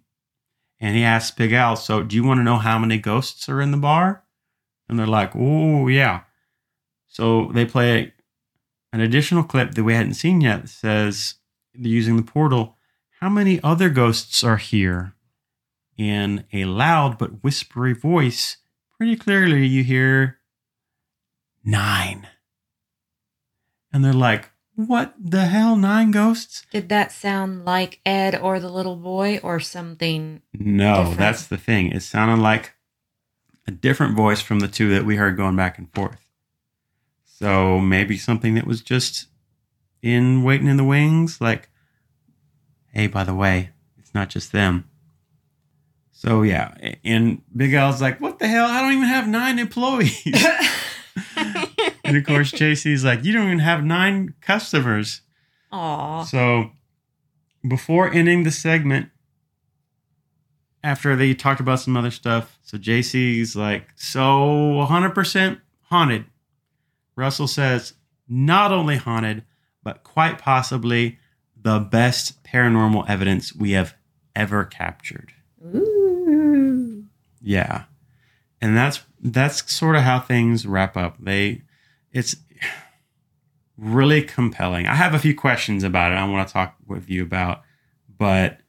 [0.80, 3.62] And he asked Big Al, So do you want to know how many ghosts are
[3.62, 4.24] in the bar?
[4.88, 6.22] And they're like, Oh, yeah.
[7.08, 8.14] So they play
[8.94, 11.36] an additional clip that we hadn't seen yet that says,
[11.74, 12.78] using the portal,
[13.19, 15.13] How many other ghosts are here?
[15.97, 18.57] In a loud but whispery voice,
[18.97, 20.39] pretty clearly you hear
[21.63, 22.28] nine.
[23.93, 25.76] And they're like, What the hell?
[25.76, 26.65] Nine ghosts?
[26.72, 30.41] Did that sound like Ed or the little boy or something?
[30.53, 31.17] No, Different.
[31.19, 31.91] that's the thing.
[31.91, 32.74] It sounded like
[33.67, 36.26] a different voice from the two that we heard going back and forth.
[37.26, 39.28] So maybe something that was just
[40.02, 41.70] in waiting in the wings, like,
[42.93, 44.89] hey, by the way, it's not just them.
[46.12, 48.68] So yeah, and Big Al's like, what the hell?
[48.68, 50.24] I don't even have nine employees.
[52.04, 55.22] and of course, JC's like, you don't even have nine customers.
[55.72, 56.24] Aw.
[56.24, 56.72] So
[57.68, 59.10] before ending the segment,
[60.84, 66.26] after they talked about some other stuff, so JC's like, so 100% haunted.
[67.16, 67.93] Russell says,
[68.28, 69.43] not only haunted,
[69.84, 71.19] but quite possibly
[71.59, 73.95] the best paranormal evidence we have
[74.36, 75.34] ever captured.
[75.63, 77.05] Ooh.
[77.41, 77.84] Yeah.
[78.61, 81.17] And that's that's sort of how things wrap up.
[81.19, 81.63] They
[82.11, 82.36] it's
[83.77, 84.88] really compelling.
[84.88, 87.61] I have a few questions about it I want to talk with you about,
[88.17, 88.59] but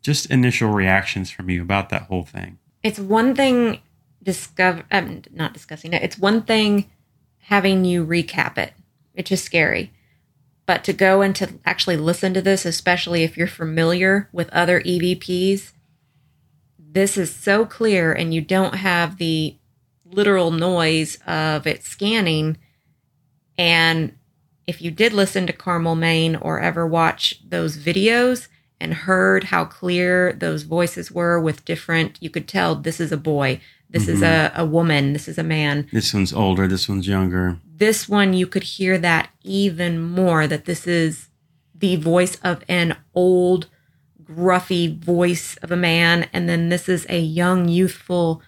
[0.00, 2.58] just initial reactions from you about that whole thing.
[2.82, 3.80] It's one thing
[4.22, 6.02] discover um, not discussing it.
[6.02, 6.90] It's one thing
[7.38, 8.72] having you recap it.
[9.14, 9.92] It's just scary.
[10.66, 14.80] But to go and to actually listen to this, especially if you're familiar with other
[14.80, 15.72] EVPs,
[16.78, 19.56] this is so clear and you don't have the
[20.04, 22.56] literal noise of it scanning.
[23.58, 24.16] And
[24.66, 28.48] if you did listen to Carmel Maine or ever watch those videos
[28.80, 33.16] and heard how clear those voices were with different, you could tell this is a
[33.16, 33.60] boy,
[33.94, 35.88] this is a, a woman, this is a man.
[35.92, 37.58] This one's older, this one's younger.
[37.76, 41.28] This one, you could hear that even more that this is
[41.74, 43.68] the voice of an old,
[44.24, 46.28] gruffy voice of a man.
[46.32, 48.42] And then this is a young, youthful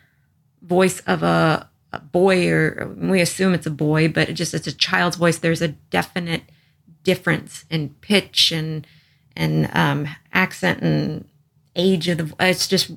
[0.62, 4.66] voice of a, a boy, or we assume it's a boy, but it just it's
[4.66, 5.38] a child's voice.
[5.38, 6.42] There's a definite
[7.04, 8.84] difference in pitch and
[9.36, 11.28] and um, accent and
[11.76, 12.34] age of the.
[12.40, 12.90] It's just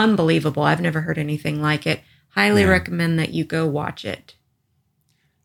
[0.00, 0.62] unbelievable.
[0.62, 2.00] I've never heard anything like it.
[2.30, 2.68] Highly Yeah.
[2.68, 4.34] recommend that you go watch it.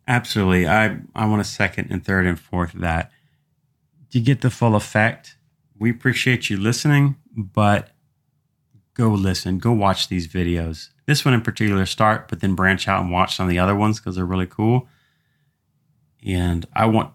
[0.07, 0.67] Absolutely.
[0.67, 3.11] I, I want to second and third and fourth that.
[4.11, 5.35] To get the full effect,
[5.77, 7.91] we appreciate you listening, but
[8.93, 10.89] go listen, go watch these videos.
[11.05, 13.75] This one in particular, start, but then branch out and watch some of the other
[13.75, 14.87] ones because they're really cool.
[16.25, 17.11] And I want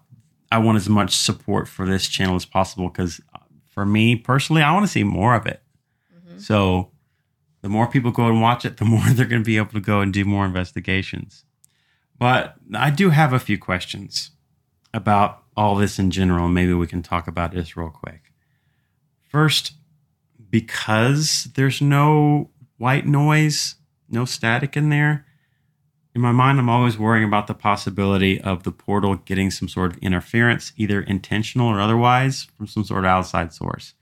[0.53, 3.38] I want as much support for this channel as possible because uh,
[3.70, 5.62] for me personally, I want to see more of it.
[6.14, 6.38] Mm-hmm.
[6.38, 6.91] So
[7.62, 9.80] the more people go and watch it, the more they're going to be able to
[9.80, 11.44] go and do more investigations.
[12.18, 14.30] But I do have a few questions
[14.92, 16.48] about all this in general.
[16.48, 18.32] Maybe we can talk about this real quick.
[19.28, 19.72] First,
[20.50, 23.76] because there's no white noise,
[24.08, 25.24] no static in there,
[26.14, 29.92] in my mind, I'm always worrying about the possibility of the portal getting some sort
[29.92, 33.94] of interference, either intentional or otherwise, from some sort of outside source.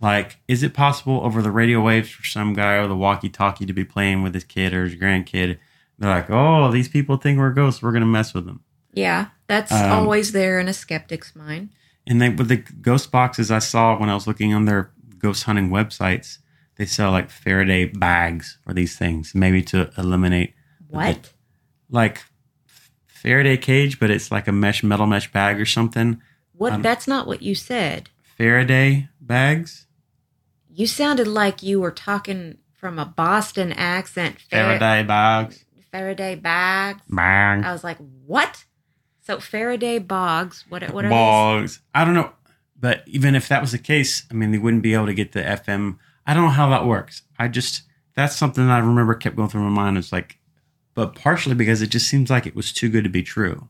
[0.00, 3.64] Like, is it possible over the radio waves for some guy or the walkie talkie
[3.66, 5.58] to be playing with his kid or his grandkid?
[5.98, 7.80] They're like, oh, these people think we're ghosts.
[7.82, 8.62] We're going to mess with them.
[8.92, 11.70] Yeah, that's Um, always there in a skeptic's mind.
[12.06, 15.44] And they, with the ghost boxes I saw when I was looking on their ghost
[15.44, 16.38] hunting websites,
[16.76, 20.54] they sell like Faraday bags or these things, maybe to eliminate
[20.88, 21.32] What?
[21.88, 22.24] like
[23.06, 26.20] Faraday cage, but it's like a mesh metal mesh bag or something.
[26.52, 26.72] What?
[26.74, 28.10] Um, That's not what you said.
[28.36, 29.83] Faraday bags,
[30.76, 34.40] You sounded like you were talking from a Boston accent.
[34.40, 37.00] Far- Faraday bags, Faraday bags.
[37.08, 38.64] bag, I was like, what?
[39.20, 40.64] So Faraday bogs.
[40.68, 40.82] What?
[40.92, 41.80] What are bogs.
[41.94, 42.32] I don't know,
[42.78, 45.30] but even if that was the case, I mean, they wouldn't be able to get
[45.30, 45.98] the FM.
[46.26, 47.22] I don't know how that works.
[47.38, 47.82] I just
[48.16, 49.96] that's something I remember kept going through my mind.
[49.96, 50.40] It's like,
[50.94, 53.68] but partially because it just seems like it was too good to be true.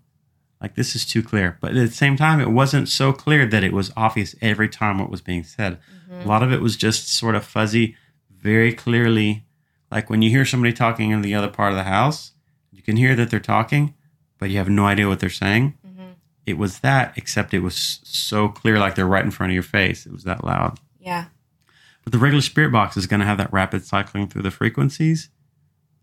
[0.60, 3.62] Like this is too clear, but at the same time, it wasn't so clear that
[3.64, 5.78] it was obvious every time what was being said.
[6.08, 6.24] these?
[6.24, 7.96] A lot of it was just sort of fuzzy,
[8.30, 9.44] very clearly.
[9.90, 12.32] Like when you hear somebody talking in the other part of the house,
[12.72, 13.94] you can hear that they're talking,
[14.38, 15.74] but you have no idea what they're saying.
[15.86, 16.14] Mhm.
[16.46, 19.62] It was that, except it was so clear, like they're right in front of your
[19.62, 20.06] face.
[20.06, 20.80] It was that loud.
[20.98, 21.26] Yeah.
[22.04, 25.30] But the regular spirit box is going to have that rapid cycling through the frequencies.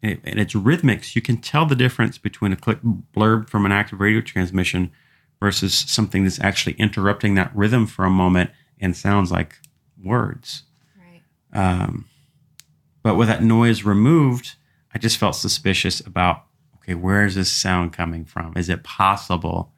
[0.04, 1.04] And it's rhythmic.
[1.04, 4.92] So you can tell the difference between a click blurb from an active radio transmission
[5.40, 9.60] versus something that's actually interrupting that rhythm for a moment and sounds like
[10.02, 10.64] words.
[10.98, 11.22] Right.
[11.54, 12.06] Um,
[13.04, 14.56] but with that noise removed,
[14.94, 16.44] I just felt suspicious about
[16.78, 18.54] okay, where is this sound coming from?
[18.56, 19.72] Is it possible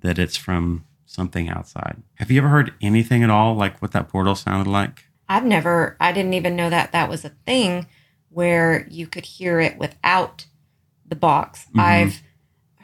[0.00, 2.02] that it's from something outside?
[2.14, 5.04] Have you ever heard anything at all like what that portal sounded like?
[5.28, 5.96] I've never.
[6.00, 7.86] I didn't even know that that was a thing
[8.30, 10.46] where you could hear it without
[11.06, 11.66] the box.
[11.74, 11.80] Mhm.
[11.80, 12.22] I've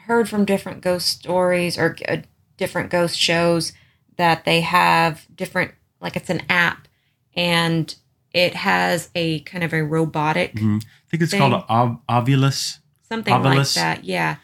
[0.05, 2.17] heard from different ghost stories or uh,
[2.57, 3.73] different ghost shows
[4.17, 5.71] that they have different,
[6.01, 6.87] like it's an app,
[7.35, 7.93] and
[8.33, 10.81] it has a kind of a robotic Mhm.
[10.83, 11.39] I think it's Thing.
[11.39, 13.75] called ov- Ovilus, something Ovilus.
[13.77, 14.03] like that.
[14.03, 14.35] Yeah,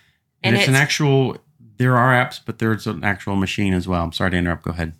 [0.43, 1.37] and, And it's, an actual.
[1.77, 4.03] There are apps, but there's an actual machine as well.
[4.03, 4.63] I'm sorry to interrupt.
[4.63, 4.93] Go ahead.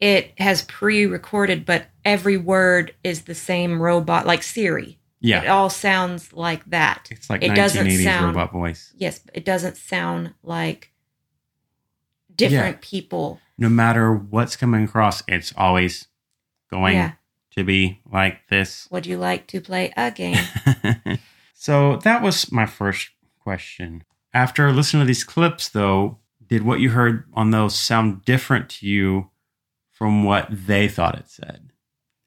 [0.00, 4.96] it has pre-recorded, but every word is the same robot, like Siri.
[5.20, 7.08] Yeah, It all sounds like that.
[7.10, 8.92] it's like it doesn't 1980s sound- robot voice.
[8.96, 10.92] Yes, it doesn't sound like
[12.34, 13.40] different people.
[13.56, 16.06] No matter what's coming across, it's always
[16.70, 17.12] going Yeah.
[17.56, 18.86] to be like this.
[18.90, 20.38] Would you like to play a game?
[21.54, 23.10] so that was my first
[23.40, 24.04] question.
[24.32, 28.86] After listening to these clips, though, did what you heard on those sound different to
[28.86, 29.30] you
[29.90, 31.72] from what they thought it said?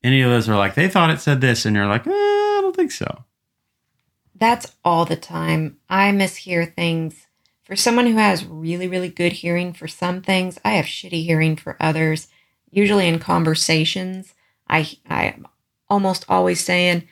[0.04, 2.12] Any of those are like, they thought it said this, and you're like, eh,
[2.82, 3.24] think so.
[4.36, 5.78] That's all the time.
[5.90, 7.28] I mishear things.
[7.64, 11.56] For someone who has really, really good hearing for some things, I have shitty hearing
[11.56, 12.28] for others.
[12.72, 14.34] Usually in conversations,
[14.68, 15.48] I I'm
[15.90, 17.08] almost always saying,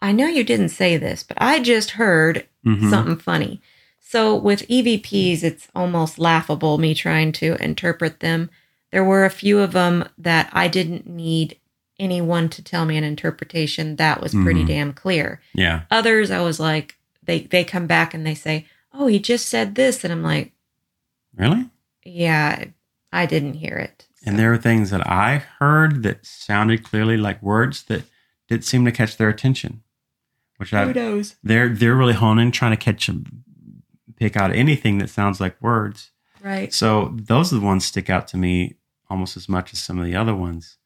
[0.00, 2.90] I know you didn't say this, but I just heard Mhm.
[2.90, 3.60] something funny.
[4.00, 8.50] So with EVPs, it's almost laughable me trying to interpret them.
[8.90, 11.58] There were a few of them that I didn't need
[12.04, 14.66] anyone to tell me an interpretation that was pretty Mhm.
[14.68, 15.40] damn clear.
[15.54, 15.82] Yeah.
[15.90, 19.74] Others, I was like, they they come back and they say, "Oh, he just said
[19.74, 20.52] this," and I'm like,
[21.36, 21.68] Really?
[22.04, 22.64] "Yeah,
[23.12, 27.42] I didn't hear it." And there are things that I heard that sounded clearly like
[27.42, 28.04] words that
[28.48, 29.82] did seem to catch their attention,
[30.58, 31.36] which I, knows?
[31.42, 33.08] they're they're really honing, trying to catch,
[34.16, 36.10] pick out anything that sounds like words.
[36.42, 36.72] Right.
[36.72, 38.76] So those are the ones stick out to me
[39.10, 40.76] almost as much as some of the other ones.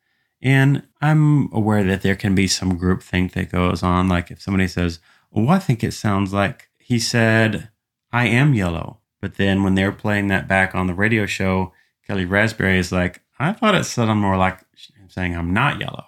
[0.40, 4.08] And I'm aware that there can be some group think that goes on.
[4.08, 7.70] Like if somebody says, "Well, I think it sounds like he said
[8.12, 11.72] I am yellow," but then when they're playing that back on the radio show,
[12.06, 14.60] Kellie Rasberry is like, I thought it sounded more like
[15.08, 16.06] saying I'm not yellow.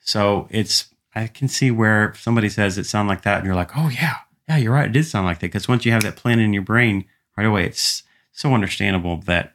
[0.00, 3.76] So it's I can see where somebody says it sounded like that, and you're like,
[3.76, 4.16] oh yeah,
[4.48, 5.46] yeah, you're right, it did sound like that.
[5.46, 7.04] Because once you have that planted in your brain
[7.36, 9.54] right away, it's so understandable that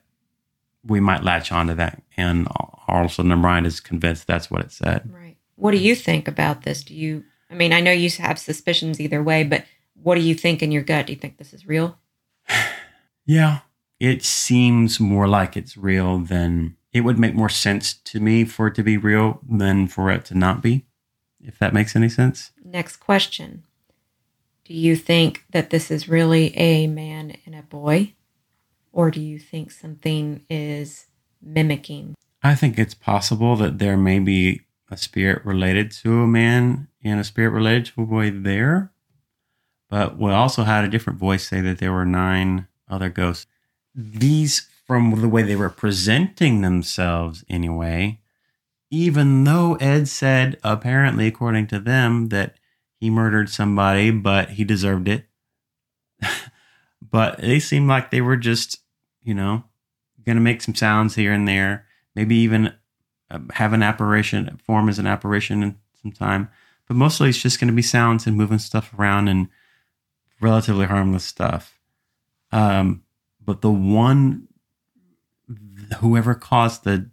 [0.85, 2.47] we might latch onto that, and
[2.87, 5.09] all of a sudden mind is convinced that's what it said.
[5.11, 5.37] Right.
[5.55, 6.83] What do you think about this?
[6.83, 7.23] Do you?
[7.49, 9.65] I mean, I know you have suspicions either way, but
[10.01, 11.07] what do you think in your gut?
[11.07, 11.97] Do you think this is real?
[13.27, 13.61] Yeah,
[13.99, 18.67] it seems more like it's real than it would make more sense to me for
[18.67, 20.85] it to be real than for it to not be,
[21.43, 22.51] if that makes any sense.
[22.63, 23.63] Next question
[24.63, 28.13] Do you think that this is really a man and a boy?
[28.95, 31.07] Or do you think something is
[31.41, 32.15] mimicking?
[32.41, 37.19] I think it's possible that there may be a spirit related to a man and
[37.19, 38.93] a spirit related to a boy there.
[39.89, 43.47] But we also had a different voice say that there were nine other ghosts.
[43.93, 48.21] These from the way they were presenting themselves anyway,
[48.89, 52.55] even though Ed said, apparently, according to them, that
[52.97, 55.25] he murdered somebody, but he deserved it.
[57.01, 58.79] but they seemed like they were just,
[59.25, 59.63] you know,
[60.25, 62.73] going to make some sounds here and there, maybe even
[63.29, 66.49] uh, have an apparition, form as an apparition in some time.
[66.87, 69.49] But mostly it's just going to be sounds and moving stuff around and
[70.39, 71.79] relatively harmless stuff.
[72.51, 73.03] Um,
[73.43, 74.47] but the one
[75.99, 77.09] whoever caused the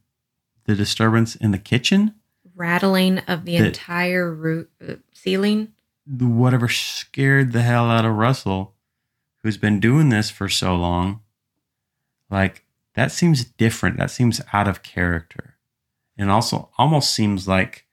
[0.64, 2.14] the disturbance in the kitchen,
[2.54, 5.72] rattling of the, the entire roof uh, ceiling,
[6.06, 8.74] whatever scared the hell out of Russell,
[9.42, 11.20] who's been doing this for so long.
[12.32, 12.64] Like
[12.94, 13.98] that seems different.
[13.98, 15.56] That seems out of character,
[16.16, 17.84] and also almost seems like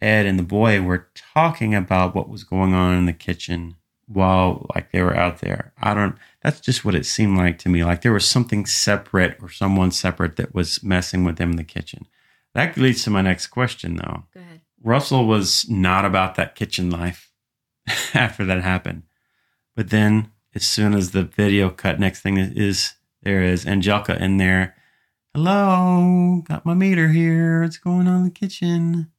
[0.00, 3.76] Ed and the boy were talking about what was going on in the kitchen
[4.06, 5.72] while like they were out there.
[5.80, 7.84] I don't that's just what it seemed like to me.
[7.84, 11.64] Like there was something separate or someone separate that was messing with them in the
[11.64, 12.06] kitchen.
[12.54, 14.24] That leads to my next question though.
[14.34, 14.60] Go ahead.
[14.82, 17.30] Russell was not about that kitchen life
[18.14, 19.04] after that happened.
[19.76, 24.36] But then as soon as the video cut, next thing is there is Angelica in
[24.36, 24.76] there.
[25.34, 27.62] Hello, got my meter here.
[27.62, 29.10] What's going on in the kitchen?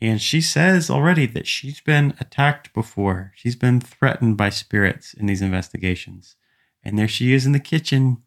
[0.00, 3.32] And she says already that she's been attacked before.
[3.36, 6.36] She's been threatened by spirits in these investigations.
[6.82, 8.18] And there she is in the kitchen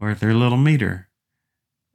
[0.00, 1.08] with her little meter.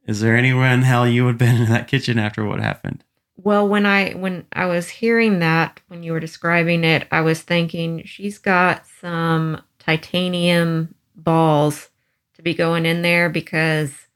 [0.06, 3.02] Is there anywhere in hell you would have been in that kitchen after what happened?
[3.36, 7.42] Well, when I when I was hearing that when you were describing it, I was
[7.42, 11.90] thinking she's got some titanium balls
[12.44, 14.06] be going in there because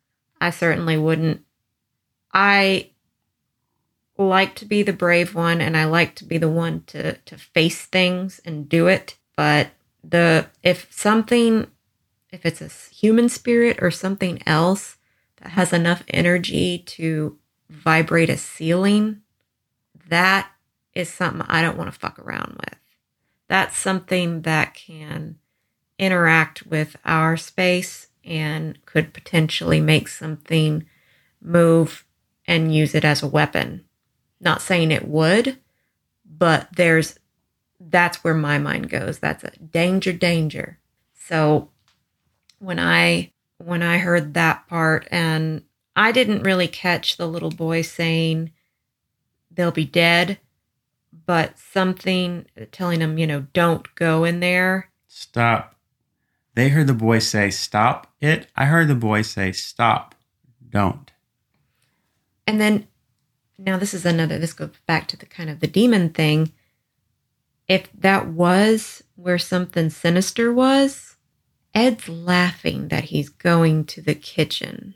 [0.41, 1.43] I certainly wouldn't
[2.33, 2.91] I
[4.17, 7.39] like to be the brave one and I like to be the one to to
[7.39, 9.17] face things and do it.
[9.37, 9.69] But
[10.05, 11.69] the if something
[12.31, 14.97] if it's a human spirit or something else
[15.41, 17.39] that has enough energy to
[17.71, 19.23] vibrate a ceiling,
[20.09, 20.51] that
[20.95, 22.79] is something I don't want to fuck around with.
[23.49, 25.39] That's something that can
[25.99, 30.87] interact with our space and could potentially make something
[31.41, 32.05] move
[32.47, 33.85] and use it as a weapon.
[34.41, 35.59] Not saying it would,
[36.25, 37.19] but there's
[37.81, 39.19] that's where my mind goes.
[39.19, 40.79] That's a danger, danger.
[41.15, 41.71] So
[42.59, 45.63] when I when I heard that part and
[45.97, 48.53] I didn't really catch the little boy saying
[49.51, 50.39] they'll be dead,
[51.27, 54.91] but something telling him, you know, don't go in there.
[55.09, 55.78] Stop.
[56.59, 58.49] They heard the boy say, stop it.
[58.57, 60.17] I heard the boy say, stop,
[60.71, 61.09] don't.
[62.49, 62.89] And then
[63.59, 66.51] now this is another this goes back to the kind of the demon thing
[67.69, 71.17] if that was where something sinister was
[71.75, 74.95] ed's laughing that he's going to the kitchen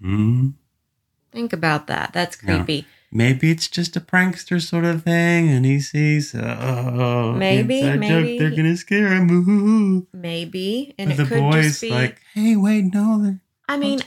[0.00, 0.52] mm.
[1.32, 2.82] think about that that's creepy yeah.
[3.12, 8.38] Maybe it's just a prankster sort of thing and he sees oh maybe maybe joke,
[8.38, 10.06] they're gonna scare him Ooh.
[10.12, 13.36] maybe and the boy's be, like hey wait no
[13.68, 14.00] i mean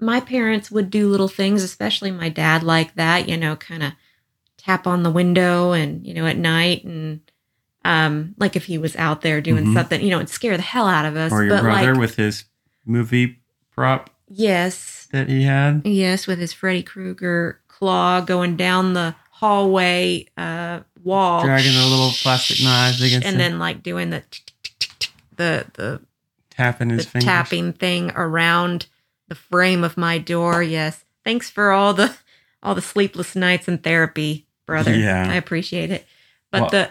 [0.00, 3.92] my parents would do little things, especially my dad, like that, you know, kind of
[4.56, 7.20] tap on the window and, you know, at night and,
[7.84, 9.74] um, like if he was out there doing mm-hmm.
[9.74, 11.32] something, you know, it'd scare the hell out of us.
[11.32, 12.44] Or your but brother like, with his
[12.84, 13.40] movie
[13.74, 14.10] prop.
[14.28, 15.08] Yes.
[15.12, 15.82] That he had.
[15.84, 22.10] Yes, with his Freddy Krueger claw going down the hallway uh, wall, dragging the little
[22.10, 23.38] plastic knives against, and him.
[23.38, 24.22] then like doing the
[25.36, 26.00] the the
[26.50, 28.86] tapping his the tapping thing around
[29.28, 30.62] the frame of my door.
[30.62, 31.04] Yes.
[31.24, 32.14] Thanks for all the
[32.62, 34.94] all the sleepless nights in therapy, brother.
[34.94, 35.26] Yeah.
[35.28, 36.06] I appreciate it.
[36.50, 36.90] But well, the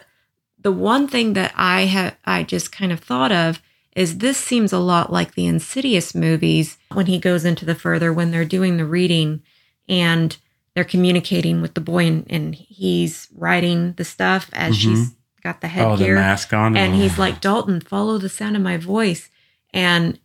[0.61, 3.61] the one thing that I have I just kind of thought of
[3.95, 8.11] is this seems a lot like the Insidious movies when he goes into the further
[8.11, 9.41] when they're doing the reading
[9.87, 10.37] and
[10.79, 14.79] they're communicating with the boy and, and he's writing the stuff as Mhm.
[14.79, 15.11] she's
[15.43, 16.77] got the Oh, headgear mask on.
[16.77, 16.97] and Oh.
[16.97, 19.29] he's like dalton follow the sound of my voice
[19.73, 20.17] and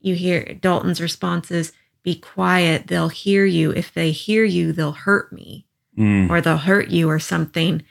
[0.00, 1.72] you hear dalton's response is
[2.02, 5.64] be quiet they'll hear you if they hear you they'll hurt me
[5.96, 6.28] Mm.
[6.28, 7.82] or they'll hurt you or something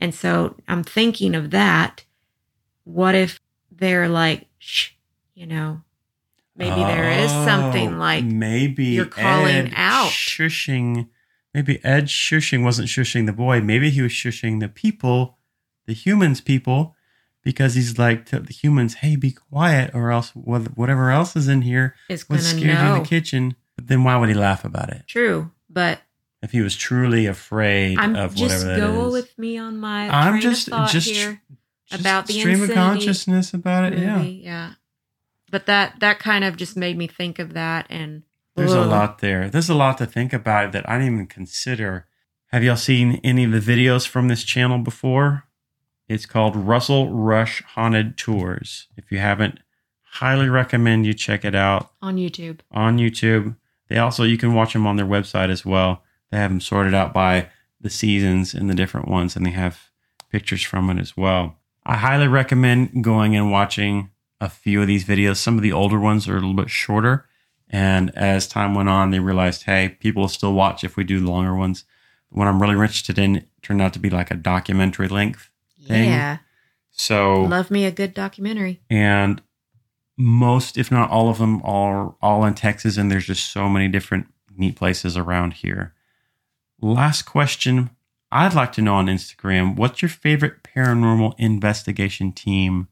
[0.00, 2.02] and so i'm thinking of that
[2.82, 3.38] what if
[3.70, 4.90] they're like shh
[5.36, 5.82] you know
[6.56, 10.10] maybe there is something Oh, like maybe you're calling Ed out.
[10.10, 11.06] shushing.
[11.58, 13.60] Maybe Ed shushing wasn't shushing the boy.
[13.60, 15.38] Maybe he was shushing the people,
[15.86, 16.94] the humans, people,
[17.42, 21.62] because he's like to the humans, "Hey, be quiet, or else whatever else is in
[21.62, 24.90] here is was scared you in the kitchen." But then why would he laugh about
[24.90, 26.00] it true but
[26.42, 30.08] if he was truly afraid i'm of just whatever that go with me on my
[30.08, 31.40] I'm train just of thought just here
[31.86, 33.98] just about the stream of consciousness about it.
[33.98, 34.22] Yeah.
[34.22, 34.72] yeah.
[35.50, 38.22] But that that kind of just made me think of that and
[38.58, 39.48] There's a lot there.
[39.48, 42.06] There's a lot to think about that I didn't even consider.
[42.48, 45.44] Have y'all seen any of the videos from this channel before?
[46.08, 48.88] It's called Russell Rush Haunted Tours.
[48.96, 49.60] If you haven't,
[50.02, 52.60] highly recommend you check it out on YouTube.
[52.70, 53.56] on YouTube.
[53.88, 56.02] They also you can watch them on their website as well.
[56.30, 59.90] They have them sorted out by the seasons and the different ones, and they have
[60.30, 61.56] pictures from it as well.
[61.86, 64.10] I highly recommend going and watching
[64.40, 65.36] a few of these videos.
[65.36, 67.26] Some of the older ones are a little bit shorter,
[67.70, 71.20] and as time went on, they realized, hey, people will still watch if we do
[71.24, 71.84] longer ones.
[72.30, 75.50] What I'm really interested in turned out to be like a documentary length.
[75.86, 76.10] Thing.
[76.10, 76.38] Yeah.
[76.90, 78.80] So Love me a good documentary.
[78.90, 79.40] and
[80.20, 83.86] most if not all of them are all in texas and there's just so many
[83.86, 84.26] different
[84.56, 85.94] neat places around here
[86.80, 87.88] last question
[88.32, 92.88] i'd like to know on instagram what's your favorite paranormal investigation team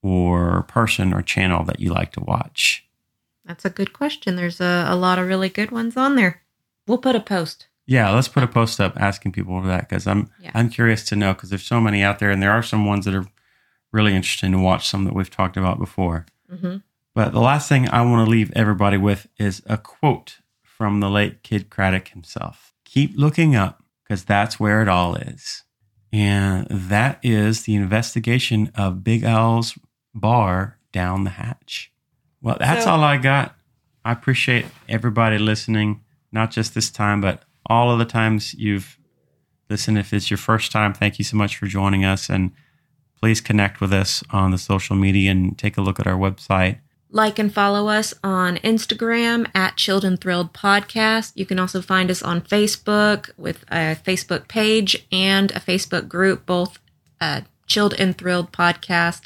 [0.00, 2.87] or person or channel that you like to watch
[3.48, 4.36] That's a good question.
[4.36, 6.42] There's a, a lot of really good ones on there.
[6.86, 7.66] We'll put a post.
[7.86, 10.50] yeah let's put a post up asking people for that because i'm Yeah.
[10.54, 13.04] i'm curious to know because there's so many out there and there are some ones
[13.06, 13.26] that are
[13.92, 16.76] really interesting to watch some that we've talked about before hmm
[17.14, 21.10] But the last thing I want to leave everybody with is a quote from the
[21.10, 22.72] late Kidd Kraddick himself.
[22.84, 25.64] Keep looking up because that's where it all is.
[26.12, 29.76] And that is the investigation of Big Al's
[30.14, 31.90] bar down the hatch.
[32.40, 33.54] Well, that's So- all I got.
[34.04, 36.00] I appreciate everybody listening,
[36.32, 38.98] not just this time, but all of the times you've
[39.68, 39.98] listened.
[39.98, 42.30] If it's your first time, thank you so much for joining us.
[42.30, 42.52] And
[43.20, 46.78] please connect with us on the social media and take a look at our website.
[47.10, 51.32] Like and follow us on Instagram at Chilled and Thrilled Podcast.
[51.34, 56.46] You can also find us on Facebook with a Facebook page and a Facebook group,
[56.46, 56.78] both
[57.20, 59.22] uh, Chilled and Thrilled Podcast.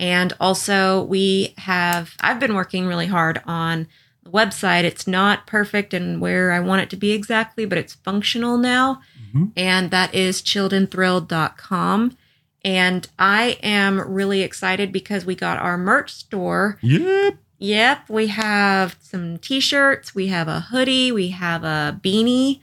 [0.00, 3.86] And also, we have, I've been working really hard on
[4.24, 4.84] the website.
[4.84, 9.00] It's not perfect and where I want it to be exactly, but it's functional now.
[9.34, 9.52] Mhm.
[9.56, 12.16] And that is chilledandthrilled.com.
[12.64, 17.36] And I am really excited because we got our merch store Yep.
[17.58, 22.60] Yep, we have some t-shirts, we have a hoodie, we have a beanie,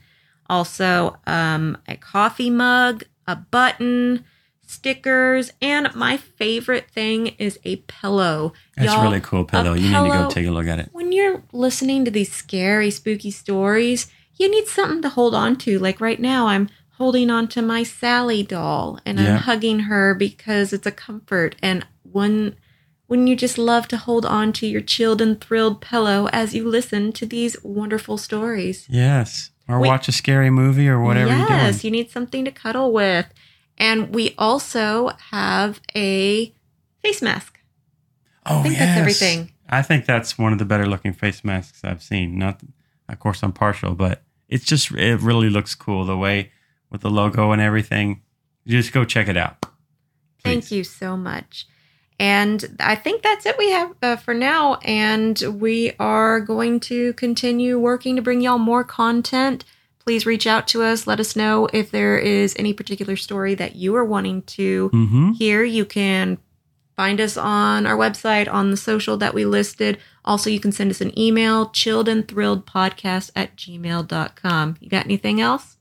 [0.50, 4.26] also um, a coffee mug, a button,
[4.70, 8.54] stickers, and my favorite thing is a pillow.
[8.78, 9.74] That's Y'all, really cool pillow.
[9.74, 10.90] You need to go take a look at it.
[10.92, 15.80] When you're listening to these scary, spooky stories, you need something to hold on to.
[15.80, 19.36] Like right now, I'm holding on to my Sally doll and Yeah.
[19.36, 21.56] I'm hugging her because it's a comfort.
[21.62, 22.56] And when
[23.08, 26.70] when you just love to hold on to your chilled and thrilled pillow as you
[26.70, 28.86] listen to these wonderful stories.
[28.88, 29.50] Yes.
[29.68, 33.26] Or We- watch a scary movie or whatever yes, you need something to cuddle with.
[33.80, 36.54] And we also have a
[37.02, 37.60] face mask.
[38.46, 38.82] Oh, I think yes.
[38.82, 39.52] that's everything.
[39.70, 42.38] I think that's one of the better looking face masks I've seen.
[42.38, 42.62] Not,
[43.08, 46.52] of course, I'm partial, but it's just it really looks cool the way
[46.90, 48.22] with the logo and everything.
[48.68, 49.66] Just go check it out.
[50.44, 51.68] Thank you so much.
[52.20, 54.76] And I think that's it we have uh, for now.
[54.84, 59.64] And we are going to continue working to bring y'all more content.
[60.10, 61.06] Please reach out to us.
[61.06, 65.32] Let us know if there is any particular story that you are wanting to Mm-hmm.
[65.34, 65.64] hear.
[65.64, 66.40] You can
[66.96, 70.00] find us on our website, on the social that we listed.
[70.26, 74.78] Also, you can send us an email, chilledandthrilledpodcast at gmail.com.
[74.80, 75.78] You got anything else?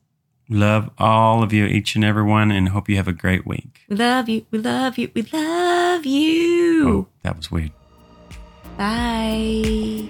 [0.47, 3.79] Love all of you, each and every one, and hope you have a great week.
[3.89, 4.45] We love you.
[4.51, 5.09] We love you.
[5.15, 6.87] We love you.
[6.87, 7.71] Oh, that was weird.
[8.77, 10.07] Bye.